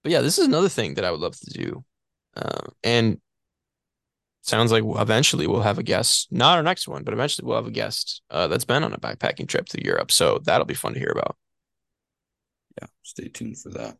[0.04, 1.86] But yeah, this is another thing that I would love to do.
[2.36, 3.20] Uh, and
[4.42, 7.68] sounds like eventually we'll have a guest, not our next one, but eventually we'll have
[7.68, 10.12] a guest uh, that's been on a backpacking trip to Europe.
[10.12, 11.36] So that'll be fun to hear about.
[12.82, 13.98] Yeah, stay tuned for that.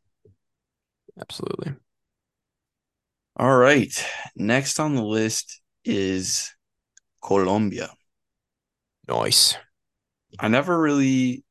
[1.20, 1.74] Absolutely.
[3.36, 3.92] All right.
[4.36, 6.54] Next on the list is
[7.24, 7.90] Colombia.
[9.08, 9.58] Nice.
[10.40, 11.44] I never really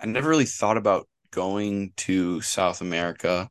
[0.00, 3.48] I never really thought about going to South America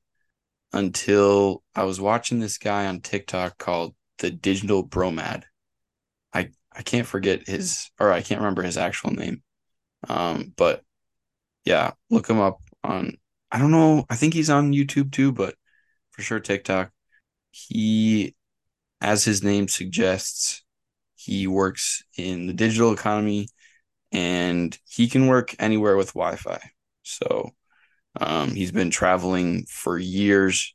[0.74, 5.44] until I was watching this guy on TikTok called the Digital Bromad.
[6.34, 9.44] I I can't forget his or I can't remember his actual name.
[10.10, 10.84] Um, but
[11.66, 13.18] yeah, look him up on
[13.52, 15.56] I don't know, I think he's on YouTube too, but
[16.12, 16.92] for sure TikTok.
[17.52, 18.36] He
[19.02, 20.64] as his name suggests,
[21.16, 23.50] he works in the digital economy
[24.12, 26.60] and he can work anywhere with Wi-Fi.
[27.04, 27.52] So
[28.20, 30.74] um, he's been traveling for years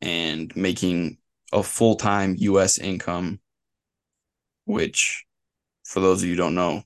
[0.00, 1.18] and making
[1.52, 2.78] a full-time U.S.
[2.78, 3.40] income,
[4.64, 5.24] which,
[5.84, 6.82] for those of you who don't know,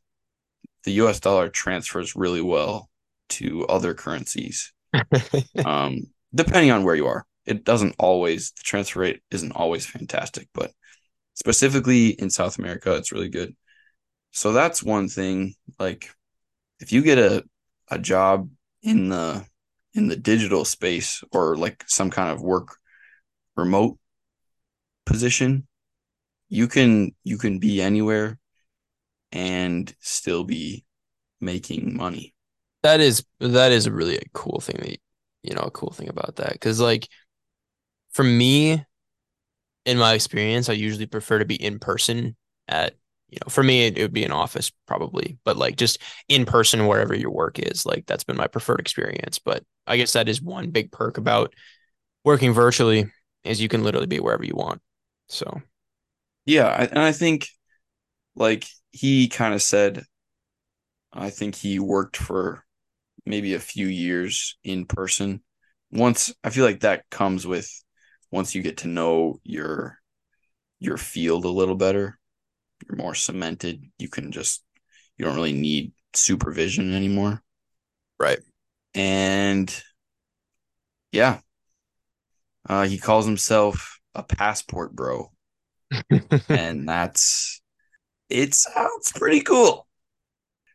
[0.84, 1.20] the U.S.
[1.20, 2.88] dollar transfers really well
[3.30, 4.72] to other currencies,
[5.64, 6.02] um,
[6.34, 7.26] depending on where you are.
[7.46, 10.72] It doesn't always the transfer rate isn't always fantastic, but
[11.34, 13.54] specifically in South America, it's really good.
[14.30, 15.54] So that's one thing.
[15.78, 16.10] Like
[16.80, 17.44] if you get a
[17.90, 18.48] a job
[18.82, 19.44] in the
[19.94, 22.76] in the digital space or like some kind of work
[23.56, 23.98] remote
[25.06, 25.66] position,
[26.48, 28.38] you can you can be anywhere
[29.32, 30.84] and still be
[31.40, 32.34] making money.
[32.82, 34.98] That is that is a really a cool thing that
[35.42, 36.58] you know, a cool thing about that.
[36.60, 37.08] Cause like
[38.12, 38.84] for me,
[39.84, 42.36] in my experience, I usually prefer to be in person
[42.68, 42.94] at
[43.28, 45.98] you know, for me it, it would be an office probably, but like just
[46.28, 47.84] in person wherever your work is.
[47.84, 49.38] Like that's been my preferred experience.
[49.38, 51.52] But I guess that is one big perk about
[52.24, 53.10] working virtually
[53.42, 54.80] is you can literally be wherever you want.
[55.28, 55.62] So
[56.46, 57.48] Yeah, I, and I think
[58.36, 60.04] like he kind of said
[61.12, 62.64] I think he worked for
[63.26, 65.42] maybe a few years in person.
[65.92, 67.70] Once I feel like that comes with
[68.32, 70.00] once you get to know your
[70.80, 72.18] your field a little better,
[72.86, 73.84] you're more cemented.
[73.98, 74.64] You can just
[75.18, 77.42] you don't really need supervision anymore.
[78.18, 78.38] right.
[78.94, 79.70] And
[81.12, 81.40] yeah,
[82.68, 85.30] uh, he calls himself a passport bro,
[86.48, 87.60] and that's
[88.28, 89.86] it sounds pretty cool.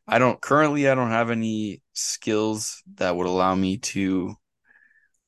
[0.07, 4.35] I don't currently I don't have any skills that would allow me to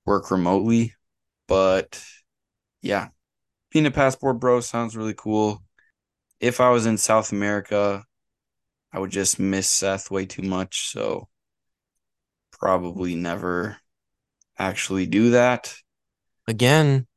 [0.06, 0.96] work remotely,
[1.48, 2.04] but
[2.82, 3.10] yeah,
[3.72, 5.64] being a passport bro sounds really cool.
[6.40, 8.04] If I was in South America,
[8.92, 11.30] I would just miss Seth way too much, so
[12.52, 13.78] probably never
[14.58, 15.74] actually do that.
[16.48, 17.08] Again,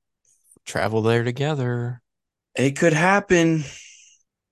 [0.65, 2.01] travel there together.
[2.57, 3.65] It could happen,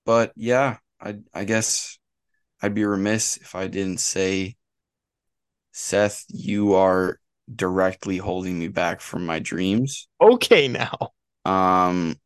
[0.05, 1.99] but yeah, I I guess
[2.63, 4.57] I'd be remiss if I didn't say,
[5.73, 7.19] Seth, you are
[7.55, 10.09] directly holding me back from my dreams.
[10.21, 11.13] Okay now.
[11.45, 12.17] Um,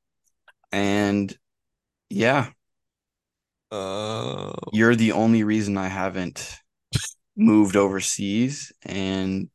[0.73, 1.37] and
[2.11, 2.51] yeah,
[3.71, 6.59] Uh, You're the only reason I haven't
[7.37, 9.51] moved overseas and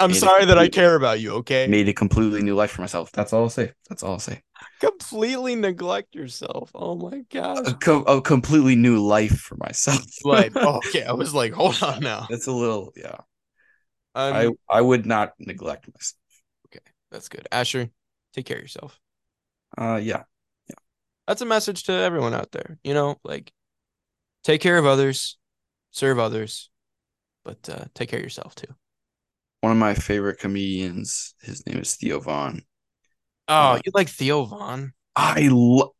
[0.00, 1.66] I'm made sorry that I care about you, okay?
[1.68, 3.12] made a completely new life for myself.
[3.12, 3.72] That's all I'll say.
[3.88, 4.42] That's all I'll say.
[4.80, 6.70] Completely neglect yourself.
[6.74, 7.66] Oh my gosh.
[7.66, 10.04] A, co- a completely new life for myself.
[10.24, 11.04] Like, oh, okay.
[11.04, 12.26] I was like, hold on now.
[12.28, 13.18] That's a little, yeah.
[14.16, 16.18] Um, I I would not neglect myself.
[16.68, 16.80] Okay.
[17.10, 17.46] That's good.
[17.50, 17.90] Asher,
[18.32, 18.98] take care of yourself.
[19.76, 20.22] Uh, yeah.
[21.26, 22.78] That's a message to everyone out there.
[22.84, 23.52] You know, like
[24.42, 25.36] take care of others,
[25.90, 26.70] serve others,
[27.44, 28.74] but uh, take care of yourself too.
[29.64, 32.66] One of my favorite comedians, his name is Theo Von.
[33.48, 34.92] Oh, Uh, you like Theo Von?
[35.16, 35.94] I lo-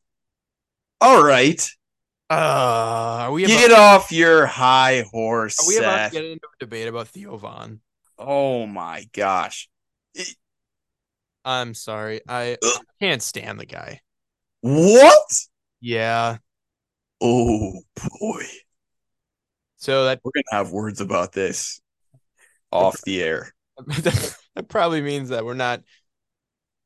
[1.00, 1.66] All right.
[2.28, 6.56] Uh, are we Get off your high horse, are we about to get into a
[6.60, 7.80] debate about Theo Von?
[8.18, 9.70] Oh my gosh.
[11.46, 12.20] I'm sorry.
[12.28, 14.02] I, I can't stand the guy.
[14.60, 15.32] What?
[15.80, 16.36] Yeah.
[17.18, 17.80] Oh
[18.20, 18.44] boy.
[19.78, 21.80] So that We're gonna have words about this
[22.74, 23.54] off the air.
[23.86, 25.82] that probably means that we're not.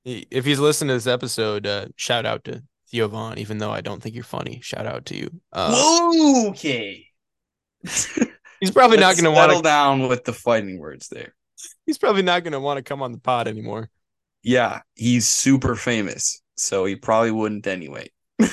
[0.04, 3.38] If he's listening to this episode, uh, shout out to Theo Von.
[3.38, 5.30] Even though I don't think you're funny, shout out to you.
[5.52, 7.06] Uh, okay.
[7.82, 9.68] he's probably not Let's going to want settle to.
[9.68, 11.34] down with the fighting words there.
[11.86, 13.90] He's probably not going to want to come on the pod anymore.
[14.42, 18.10] Yeah, he's super famous, so he probably wouldn't anyway.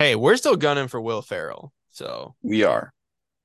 [0.00, 1.72] Hey, we're still gunning for Will Ferrell.
[1.92, 2.92] So We are.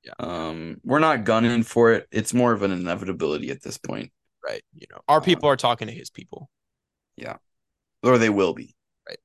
[0.04, 0.12] Yeah.
[0.18, 2.06] Um, we're not gunning for it.
[2.10, 4.10] It's more of an inevitability at this point,
[4.46, 6.48] right, you know, our Uh, people are talking to his people.
[7.16, 7.36] Yeah.
[8.02, 8.74] Or they will be.
[9.06, 9.18] Right.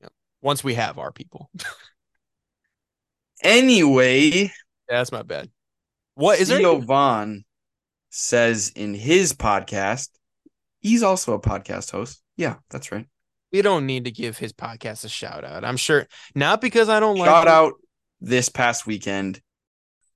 [0.00, 0.08] Yeah.
[0.40, 1.50] Once we have our people,
[3.42, 4.48] Anyway, yeah,
[4.88, 5.50] that's my bad.
[6.14, 6.58] What is there?
[6.58, 7.44] Theo any- Von
[8.10, 10.10] says in his podcast,
[10.80, 12.22] he's also a podcast host.
[12.36, 13.06] Yeah, that's right.
[13.52, 15.64] we don't need to give his podcast a shout out.
[15.64, 17.74] I'm sure not because I don't like Shout out
[18.20, 19.40] this past weekend,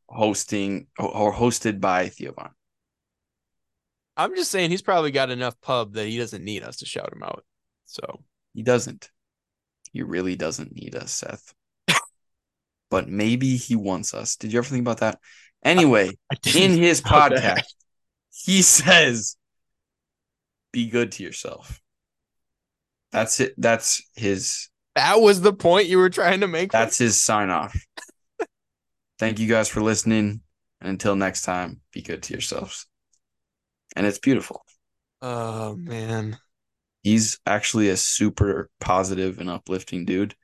[0.09, 2.50] hosting or hosted by Theo Von.
[4.16, 7.12] I'm just saying he's probably got enough pub that he doesn't need us to shout
[7.12, 7.44] him out.
[7.84, 8.22] So
[8.54, 9.11] He doesn't.
[9.92, 11.54] He really doesn't need us, Seth.
[12.90, 14.36] but maybe he wants us.
[14.36, 15.18] Did you ever think about that?
[15.64, 16.12] Anyway,
[16.54, 17.32] in his know that.
[17.32, 17.64] podcast,
[18.30, 19.36] he says,
[20.72, 21.80] "Be good to yourself."
[23.12, 23.54] That's it.
[23.57, 24.68] That's his.
[24.94, 26.72] That was the point you were trying to make.
[26.72, 27.76] That's his sign off.
[29.19, 30.43] Thank you guys for listening,
[30.81, 32.87] and until next time, be good to yourselves.
[33.97, 34.64] And it's beautiful.
[35.23, 36.39] oh man.
[37.03, 40.35] He's actually a super positive and uplifting dude.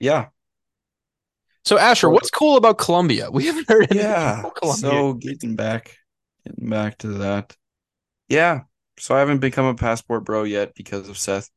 [0.00, 0.30] Yeah,
[1.64, 3.30] So Asher, what's cool about Colombia?
[3.30, 4.40] We haven't heard anything yeah.
[4.40, 4.90] about Colombia.
[4.90, 5.96] So getting back,
[6.44, 7.56] getting back to that.
[8.28, 8.62] Yeah.
[8.98, 11.50] So I haven't become a passport bro yet because of Seth.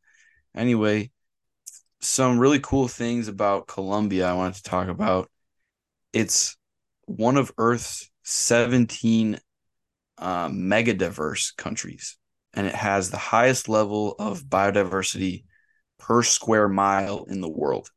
[0.56, 1.12] Anyway,
[2.01, 5.30] some really cool things about Colombia I wanted to talk about.
[6.16, 6.57] It's
[7.05, 9.39] one of Earth's 17
[10.18, 12.18] uh, mega diverse countries,
[12.55, 15.45] and it has the highest level of biodiversity
[15.99, 17.91] per square mile in the world.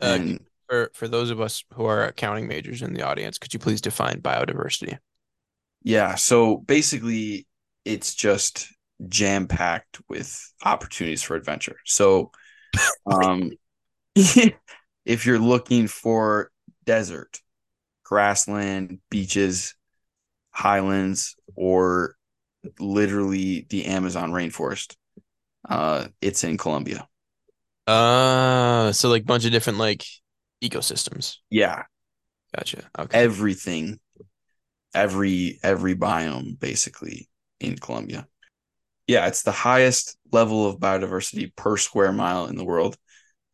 [0.00, 3.52] Uh, And for for those of us who are accounting majors in the audience, could
[3.54, 4.98] you please define biodiversity?
[5.82, 7.46] Yeah, so basically
[7.84, 8.68] it's just
[9.08, 11.76] jam packed with opportunities for adventure.
[11.84, 12.30] So
[13.10, 13.52] um
[15.04, 16.50] if you're looking for
[16.88, 17.40] desert,
[18.04, 19.74] grassland, beaches,
[20.50, 22.16] highlands or
[22.80, 24.96] literally the Amazon rainforest,
[25.68, 27.08] uh it's in Colombia.
[27.86, 30.04] Uh, so like bunch of different like
[30.62, 31.36] ecosystems.
[31.50, 31.84] Yeah,
[32.54, 32.90] Gotcha.
[32.98, 33.20] Okay.
[33.20, 33.98] everything
[34.94, 37.28] every every biome basically
[37.60, 38.26] in Colombia.
[39.06, 42.96] Yeah, it's the highest level of biodiversity per square mile in the world.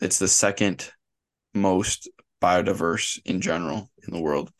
[0.00, 0.90] It's the second
[1.54, 2.08] most
[2.44, 4.50] biodiverse in general in the world.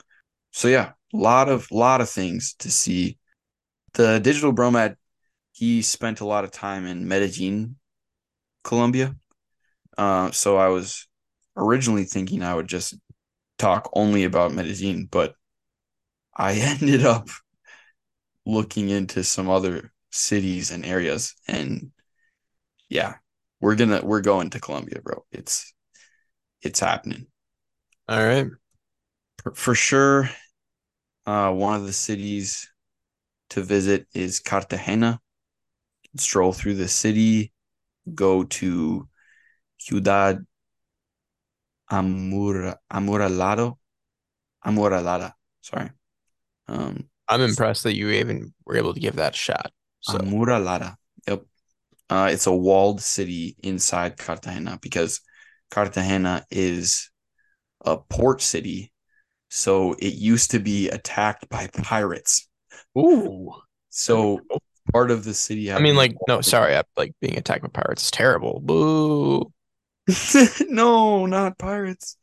[0.53, 3.19] So yeah, a lot of lot of things to see.
[3.95, 4.97] The digital bromad,
[5.53, 7.77] he spent a lot of time in Medellin,
[8.65, 9.15] Colombia.
[9.97, 11.07] Uh, so I was
[11.57, 12.95] originally thinking I would just
[13.59, 15.35] talk only about Medellin, but
[16.37, 17.29] I ended up
[18.47, 21.91] looking into some other cities and areas and
[22.89, 23.15] yeah,
[23.61, 25.25] we're gonna we're going to Colombia, bro.
[25.33, 25.73] It's
[26.63, 27.27] it's happening.
[28.07, 28.47] All right.
[29.55, 30.31] For, sure,
[31.27, 32.71] uh one of the cities
[33.51, 35.21] to visit is Cartagena.
[36.17, 37.53] Stroll through the city,
[38.15, 39.09] go to
[39.79, 40.45] Ciudad
[41.91, 43.79] Amur Amuralado.
[44.65, 45.33] Amuralada,
[45.63, 45.91] sorry.
[46.69, 49.73] Um I'm impressed that you even were able to give that a shot.
[50.01, 50.97] So Amuralada.
[51.27, 51.43] Yep.
[52.11, 55.21] Uh, it's a walled city inside Cartagena because
[55.71, 57.11] Cartagena is
[57.85, 58.93] a port city.
[59.49, 62.49] So it used to be attacked by pirates.
[62.99, 63.53] Ooh.
[63.91, 64.41] So
[64.93, 65.73] part of the city.
[65.73, 68.61] I mean, like, no, sorry, like being attacked by pirates is terrible.
[68.65, 69.53] Boo.
[70.69, 72.17] no, not pirates.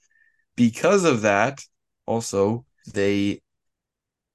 [0.55, 1.61] Because of that,
[2.05, 3.41] also, they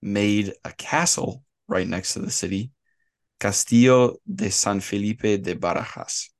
[0.02, 2.70] made a castle right next to the city,
[3.40, 6.30] Castillo de San Felipe de Barajas.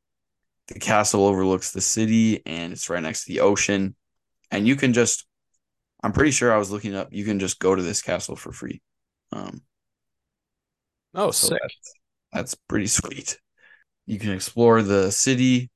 [0.69, 3.95] The castle overlooks the city and it's right next to the ocean.
[4.51, 5.27] And you can just,
[6.03, 8.53] I'm pretty sure I was looking up, you can just go to this castle for
[8.53, 8.81] free.
[9.33, 9.63] Um,
[11.15, 11.59] oh, so sick.
[11.61, 11.93] That's,
[12.33, 13.39] that's pretty sweet.
[14.07, 15.71] You can explore the city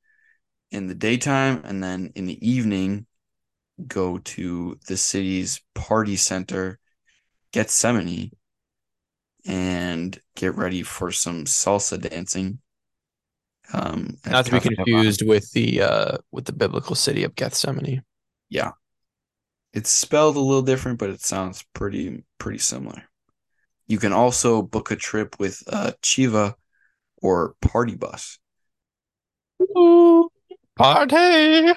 [0.70, 3.06] in the daytime and then in the evening
[3.86, 6.78] go to the city's party center,
[7.52, 8.30] Getsemaní,
[9.46, 12.58] and get ready for some salsa dancing.
[13.72, 18.02] Um, Not to be confused with the uh, with the biblical city of Gethsemane.
[18.50, 18.72] Yeah,
[19.72, 23.04] it's spelled a little different, but it sounds pretty pretty similar.
[23.86, 26.54] You can also book a trip with uh, Chiva
[27.22, 28.38] or Party Bus.
[29.76, 30.30] Ooh,
[30.76, 31.72] party.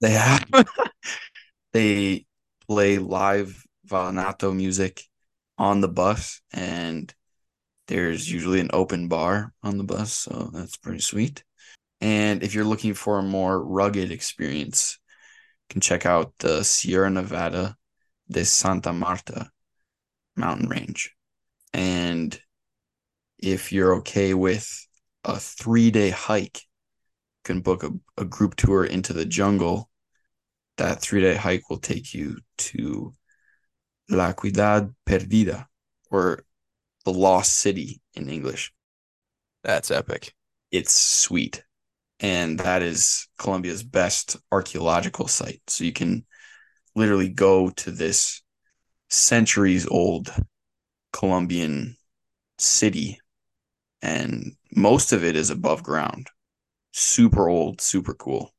[0.00, 0.44] They have
[1.72, 2.26] they
[2.66, 5.02] play live Vallenato music
[5.58, 7.14] on the bus, and
[7.88, 11.44] there's usually an open bar on the bus, so that's pretty sweet.
[12.00, 14.98] And if you're looking for a more rugged experience,
[15.72, 17.76] can check out the Sierra Nevada
[18.30, 19.50] de Santa Marta
[20.36, 21.14] mountain range.
[21.72, 22.38] And
[23.38, 24.86] if you're okay with
[25.24, 29.88] a three day hike, you can book a, a group tour into the jungle
[30.76, 33.14] that three day hike will take you to
[34.10, 35.66] La Ciudad Perdida,
[36.10, 36.44] or
[37.06, 38.74] the Lost City in English.
[39.64, 40.34] That's epic.
[40.70, 41.64] It's sweet.
[42.22, 45.60] And that is Colombia's best archaeological site.
[45.66, 46.24] So you can
[46.94, 48.42] literally go to this
[49.10, 50.32] centuries old
[51.12, 51.96] Colombian
[52.58, 53.18] city,
[54.00, 56.28] and most of it is above ground.
[56.92, 58.54] Super old, super cool.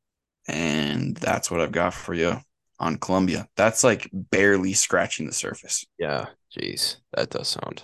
[0.47, 2.37] And that's what I've got for you
[2.79, 3.47] on Colombia.
[3.55, 5.85] That's like barely scratching the surface.
[5.97, 6.27] Yeah.
[6.55, 6.97] Jeez.
[7.15, 7.83] That does sound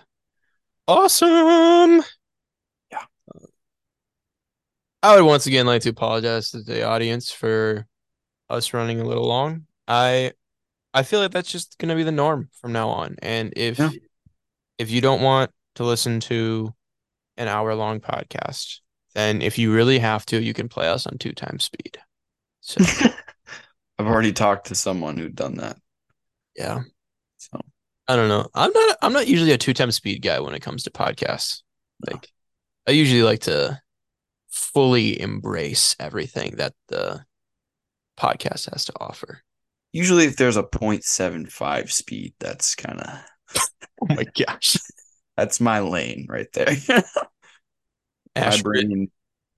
[0.89, 2.03] awesome.
[5.01, 7.87] I would once again like to apologize to the audience for
[8.49, 9.65] us running a little long.
[9.87, 10.33] I
[10.93, 13.15] I feel like that's just gonna be the norm from now on.
[13.21, 13.91] And if yeah.
[14.77, 16.73] if you don't want to listen to
[17.37, 18.79] an hour long podcast,
[19.15, 21.97] then if you really have to, you can play us on two times speed.
[22.61, 22.83] So
[23.99, 25.77] I've already talked to someone who'd done that.
[26.55, 26.81] Yeah.
[27.37, 27.61] So
[28.07, 28.47] I don't know.
[28.53, 31.61] I'm not I'm not usually a two times speed guy when it comes to podcasts.
[32.05, 32.21] Like no.
[32.87, 33.79] I usually like to
[34.59, 37.25] fully embrace everything that the
[38.19, 39.41] podcast has to offer.
[39.91, 43.19] Usually if there's a 0.75 speed, that's kind of
[44.01, 44.77] Oh my gosh.
[45.35, 46.75] that's my lane right there.
[48.35, 49.09] my brain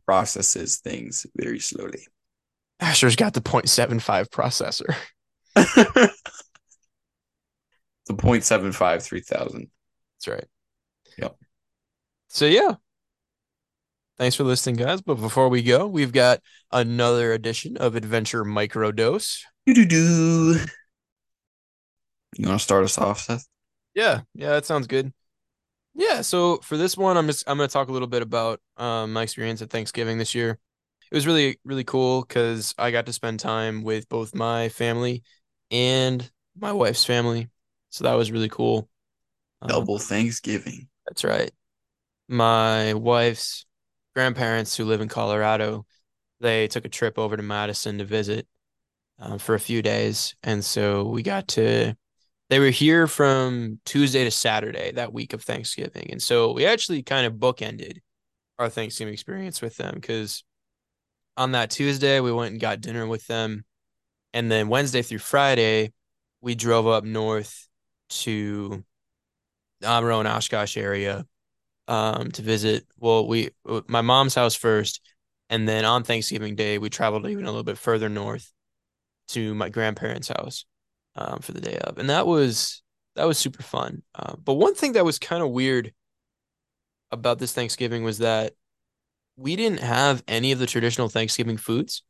[0.06, 2.08] processes things very slowly.
[2.80, 4.96] Asher's got the 0.75 processor.
[5.56, 6.12] the
[8.10, 9.68] 0.75 3000.
[10.16, 10.48] That's right.
[11.18, 11.36] Yep.
[12.30, 12.76] So yeah.
[14.22, 15.02] Thanks for listening, guys.
[15.02, 16.42] But before we go, we've got
[16.72, 19.40] another edition of Adventure Microdose.
[19.66, 20.60] Do-do-do.
[22.38, 23.48] You want to start us off, Seth?
[23.96, 25.12] Yeah, yeah, that sounds good.
[25.96, 29.12] Yeah, so for this one, I'm just I'm gonna talk a little bit about um,
[29.12, 30.60] my experience at Thanksgiving this year
[31.12, 35.24] it was really really cool because I got to spend time with both my family
[35.70, 37.50] and my wife's family,
[37.90, 38.88] so that was really cool.
[39.62, 40.88] Um, Double um, Thanksgiving.
[41.08, 41.52] That's right.
[42.30, 43.66] My wife's
[44.16, 45.86] grandparents who live in Colorado,
[46.40, 48.48] they took a trip over to Madison to visit
[49.20, 51.96] um, for a few days, and so we got to.
[52.50, 57.04] They were here from Tuesday to Saturday that week of Thanksgiving, and so we actually
[57.04, 58.00] kind of bookended
[58.60, 60.44] our Thanksgiving experience with them because
[61.38, 63.66] on that Tuesday, we went and got dinner with them.
[64.34, 65.94] And then Wednesday through Friday,
[66.42, 67.68] we drove up north
[68.10, 68.84] to
[69.84, 71.26] Omro and Oshkosh area
[71.92, 72.86] um, to visit.
[72.98, 73.50] Well, we
[73.88, 75.02] my mom's house first,
[75.50, 78.50] and then on Thanksgiving Day, we traveled even a little bit further north
[79.30, 80.66] to my grandparents' house
[81.18, 82.82] um, for the day of, and that was
[83.16, 84.04] that was super fun.
[84.16, 85.94] Uh, but one thing that was kind of weird
[87.12, 88.54] about this Thanksgiving was that
[89.36, 92.04] we didn't have any of the traditional Thanksgiving foods.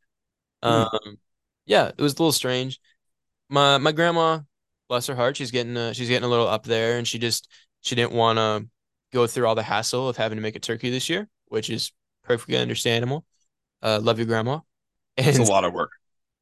[0.62, 0.94] Mm.
[0.94, 1.18] Um,
[1.66, 2.78] yeah, it was a little strange.
[3.48, 4.42] My my grandma,
[4.88, 7.48] bless her heart, she's getting uh, she's getting a little up there, and she just
[7.80, 8.68] she didn't want to
[9.12, 11.92] go through all the hassle of having to make a turkey this year, which is
[12.24, 13.24] perfectly understandable.
[13.82, 14.60] Uh, love your grandma.
[15.16, 15.90] And, it's a lot of work.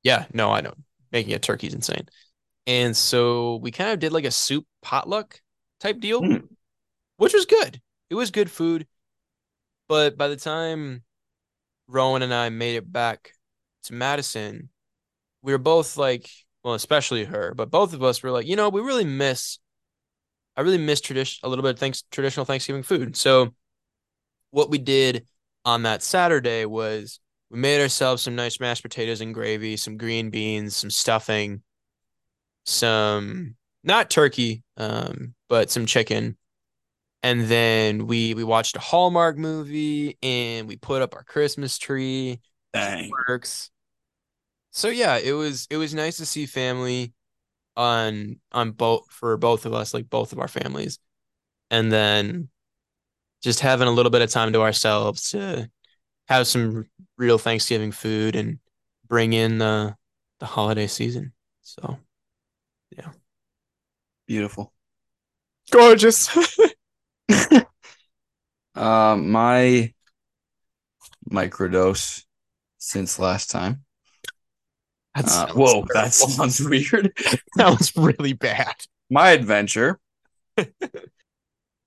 [0.02, 0.74] Yeah, no, I know.
[1.12, 2.08] making a turkey is insane.
[2.66, 5.40] And so we kind of did like a soup potluck
[5.80, 6.48] type deal, Mm.
[7.16, 7.80] which was good.
[8.10, 8.86] It was good food.
[9.88, 11.02] But by the time
[11.88, 13.32] Rowan and I made it back
[13.84, 14.68] to Madison,
[15.42, 16.28] we were both like,
[16.62, 19.58] well, especially her, but both of us were like, you know, we really miss,
[20.60, 23.16] I really miss tradition, a little bit of thanks, traditional Thanksgiving food.
[23.16, 23.54] So
[24.50, 25.26] what we did
[25.64, 27.18] on that Saturday was
[27.50, 31.62] we made ourselves some nice mashed potatoes and gravy, some green beans, some stuffing,
[32.66, 36.36] some not turkey, um, but some chicken.
[37.22, 42.38] And then we we watched a Hallmark movie and we put up our Christmas tree.
[42.74, 43.10] Dang.
[43.26, 43.70] Works.
[44.72, 47.14] So yeah, it was it was nice to see family
[47.80, 50.98] on on both for both of us, like both of our families.
[51.70, 52.48] And then
[53.42, 55.70] just having a little bit of time to ourselves to
[56.28, 56.86] have some
[57.16, 58.58] real Thanksgiving food and
[59.08, 59.96] bring in the
[60.40, 61.32] the holiday season.
[61.62, 61.98] So
[62.96, 63.10] yeah,
[64.26, 64.72] Beautiful.
[65.70, 66.28] gorgeous.
[68.74, 69.94] Um, my
[71.30, 72.24] microdose
[72.78, 73.84] since last time.
[75.14, 77.12] That Uh, sounds whoa, that sounds weird.
[77.56, 78.74] that was really bad.
[79.10, 79.98] My adventure.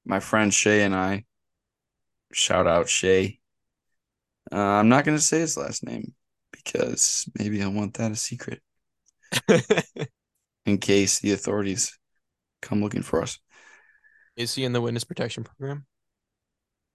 [0.06, 1.26] my friend Shay and I.
[2.34, 3.40] Shout out Shay.
[4.52, 6.14] Uh, I'm not gonna say his last name
[6.52, 8.62] because maybe I want that a secret
[10.66, 11.98] in case the authorities
[12.62, 13.40] come looking for us.
[14.36, 15.86] Is he in the witness protection program?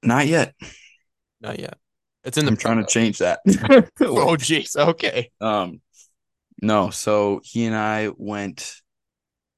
[0.03, 0.55] Not yet.
[1.41, 1.79] Not yet.
[2.25, 3.41] It's in the I'm trying to change that.
[4.01, 4.77] Oh jeez.
[4.77, 5.31] Okay.
[5.41, 5.81] Um,
[6.61, 8.75] no, so he and I went,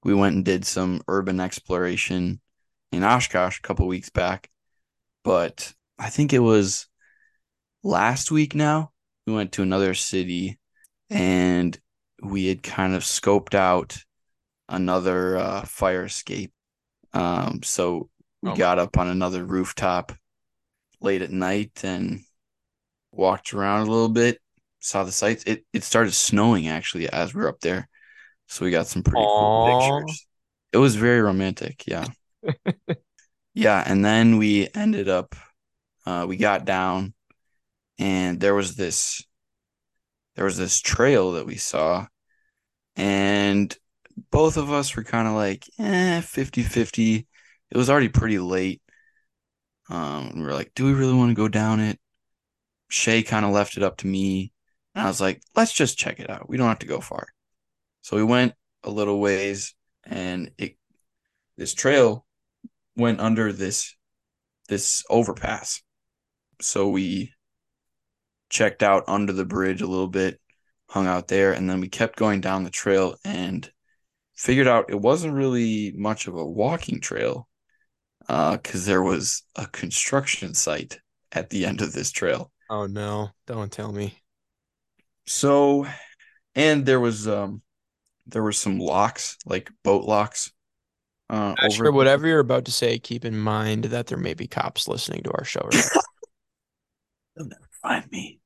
[0.04, 2.40] we went and did some urban exploration
[2.92, 4.50] in Oshkosh a couple weeks back,
[5.24, 6.86] but I think it was
[7.82, 8.90] last week now.
[9.26, 10.58] We went to another city
[11.08, 11.78] and
[12.22, 13.98] we had kind of scoped out
[14.68, 16.52] another uh, fire escape.
[17.12, 18.08] Um, so
[18.42, 18.56] we Oh.
[18.56, 20.12] got up on another rooftop
[21.00, 22.20] late at night and
[23.12, 24.38] walked around a little bit
[24.80, 25.44] saw the sights.
[25.46, 27.88] It it started snowing actually as we were up there,
[28.48, 30.26] so we got some pretty cool pictures.
[30.72, 32.08] It was very romantic, yeah,
[33.54, 33.82] yeah.
[33.86, 35.34] And then we ended up,
[36.06, 37.14] uh, we got down,
[37.98, 39.22] and there was this,
[40.34, 42.06] there was this trail that we saw,
[42.96, 43.76] and
[44.30, 47.26] both of us were kind of like, eh, 50-50.
[47.70, 48.82] It was already pretty late.
[49.88, 51.98] Um, we were like, do we really want to go down it?
[52.90, 54.52] Shay kind of left it up to me.
[54.94, 56.48] And I was like, let's just check it out.
[56.48, 57.28] We don't have to go far.
[58.02, 58.54] So we went
[58.84, 60.76] a little ways and it
[61.56, 62.26] this trail
[62.96, 63.96] went under this
[64.68, 65.82] this overpass.
[66.60, 67.34] So we
[68.48, 70.40] checked out under the bridge a little bit,
[70.88, 73.70] hung out there, and then we kept going down the trail and
[74.36, 77.48] figured out it wasn't really much of a walking trail
[78.28, 81.00] uh because there was a construction site
[81.32, 82.52] at the end of this trail.
[82.70, 84.19] Oh no, don't tell me.
[85.30, 85.86] So,
[86.56, 87.62] and there was um,
[88.26, 90.50] there were some locks, like boat locks.
[91.30, 94.88] Uh, Asher, whatever you're about to say, keep in mind that there may be cops
[94.88, 95.60] listening to our show.
[95.72, 95.84] Right?
[97.36, 98.40] They'll never find me.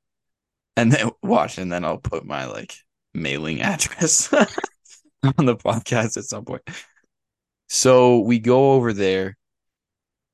[0.77, 2.75] And then watch, and then I'll put my like
[3.15, 4.31] mailing address
[5.39, 6.69] on the podcast at some point.
[7.71, 9.39] So we go over there,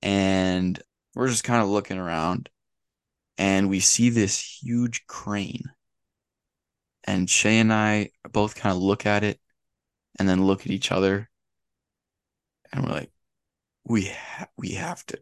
[0.02, 0.82] and
[1.14, 2.50] we're just kind of looking around,
[3.38, 5.62] and we see this huge crane.
[7.10, 9.40] And Shay and I both kind of look at it,
[10.20, 11.28] and then look at each other,
[12.72, 13.10] and we're like,
[13.84, 15.18] "We ha- we have to."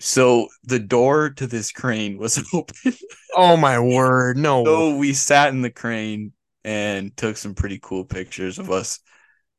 [0.00, 2.92] So the door to this crane was open.
[3.34, 4.64] oh my word, no.
[4.66, 9.00] So we sat in the crane and took some pretty cool pictures of us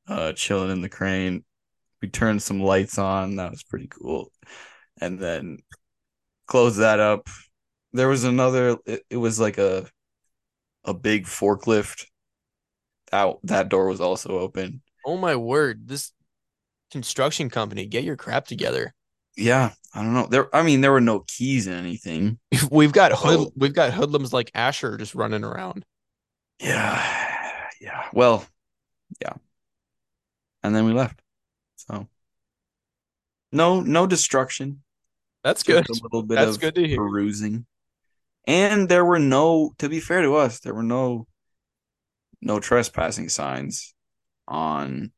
[0.07, 1.44] uh, chilling in the crane.
[1.99, 3.38] We turned some lights on.
[3.38, 4.31] That was pretty cool.
[5.02, 5.64] And then
[6.45, 7.27] closed that up.
[7.94, 8.77] There was another.
[8.85, 9.88] It, it was like a
[10.88, 12.05] a big forklift.
[13.11, 14.81] That that door was also open.
[15.05, 16.11] Oh my word, this
[16.91, 18.93] construction company, get your crap together.
[19.35, 20.26] Yeah, I don't know.
[20.27, 22.39] There, I mean, there were no keys in anything.
[22.72, 23.51] We've got hood, Oh.
[23.55, 25.85] we've got hoodlums like Asher just running around.
[26.59, 28.05] Yeah, yeah.
[28.14, 28.43] Well,
[29.22, 29.34] yeah.
[30.64, 31.22] And then we left.
[31.76, 32.07] So
[33.51, 34.84] no, no destruction.
[35.43, 35.89] That's Just good.
[35.99, 36.97] a little bit That's of good to hear.
[36.97, 37.65] perusing.
[38.47, 41.27] And there were no, to be fair to us, there were no,
[42.41, 43.93] no trespassing signs
[44.47, 45.11] on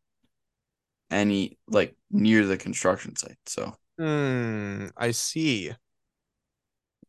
[1.11, 3.37] any like near the construction site.
[3.45, 5.73] So Hmm, I see.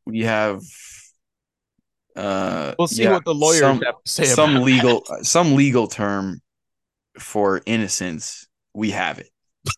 [0.07, 0.61] we have
[2.17, 5.55] Uh, We'll see yeah, what the lawyers some, have to say some about legal some
[5.55, 6.41] legal term
[7.19, 8.47] for innocence.
[8.75, 9.31] We have it.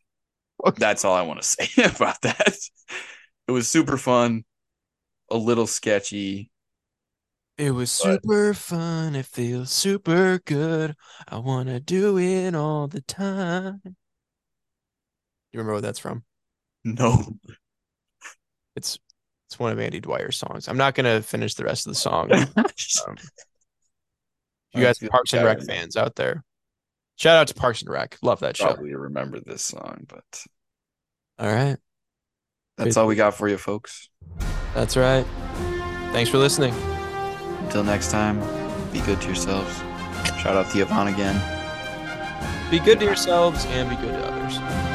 [0.65, 0.79] Okay.
[0.79, 2.57] That's all I want to say about that.
[3.49, 4.45] It was super fun,
[5.33, 6.51] a little sketchy.
[7.59, 9.15] It was super fun.
[9.15, 10.95] It feels super good.
[11.29, 13.81] I want to do it all the time.
[13.85, 16.25] You remember what that's from?
[16.85, 17.23] No,
[18.77, 18.99] It's
[19.49, 20.67] it's one of Andy Dwyer's songs.
[20.67, 22.31] I'm not gonna finish the rest of the song.
[23.07, 23.17] Um,
[24.75, 26.43] you guys Parks and Rec fans out there.
[27.17, 28.17] Shout out to Parks and Rec.
[28.23, 28.69] Love that show.
[28.73, 30.45] probably remember this song, but
[31.39, 31.77] All right.
[32.79, 34.09] that's all we got for you, folks.
[34.75, 35.27] That's right.
[36.13, 36.75] Thanks for listening.
[37.65, 38.41] Until next time,
[38.93, 39.79] be good to yourselves.
[40.41, 41.41] Shout out to Yvonne again.
[42.71, 44.92] Be good to yourselves and be good to others.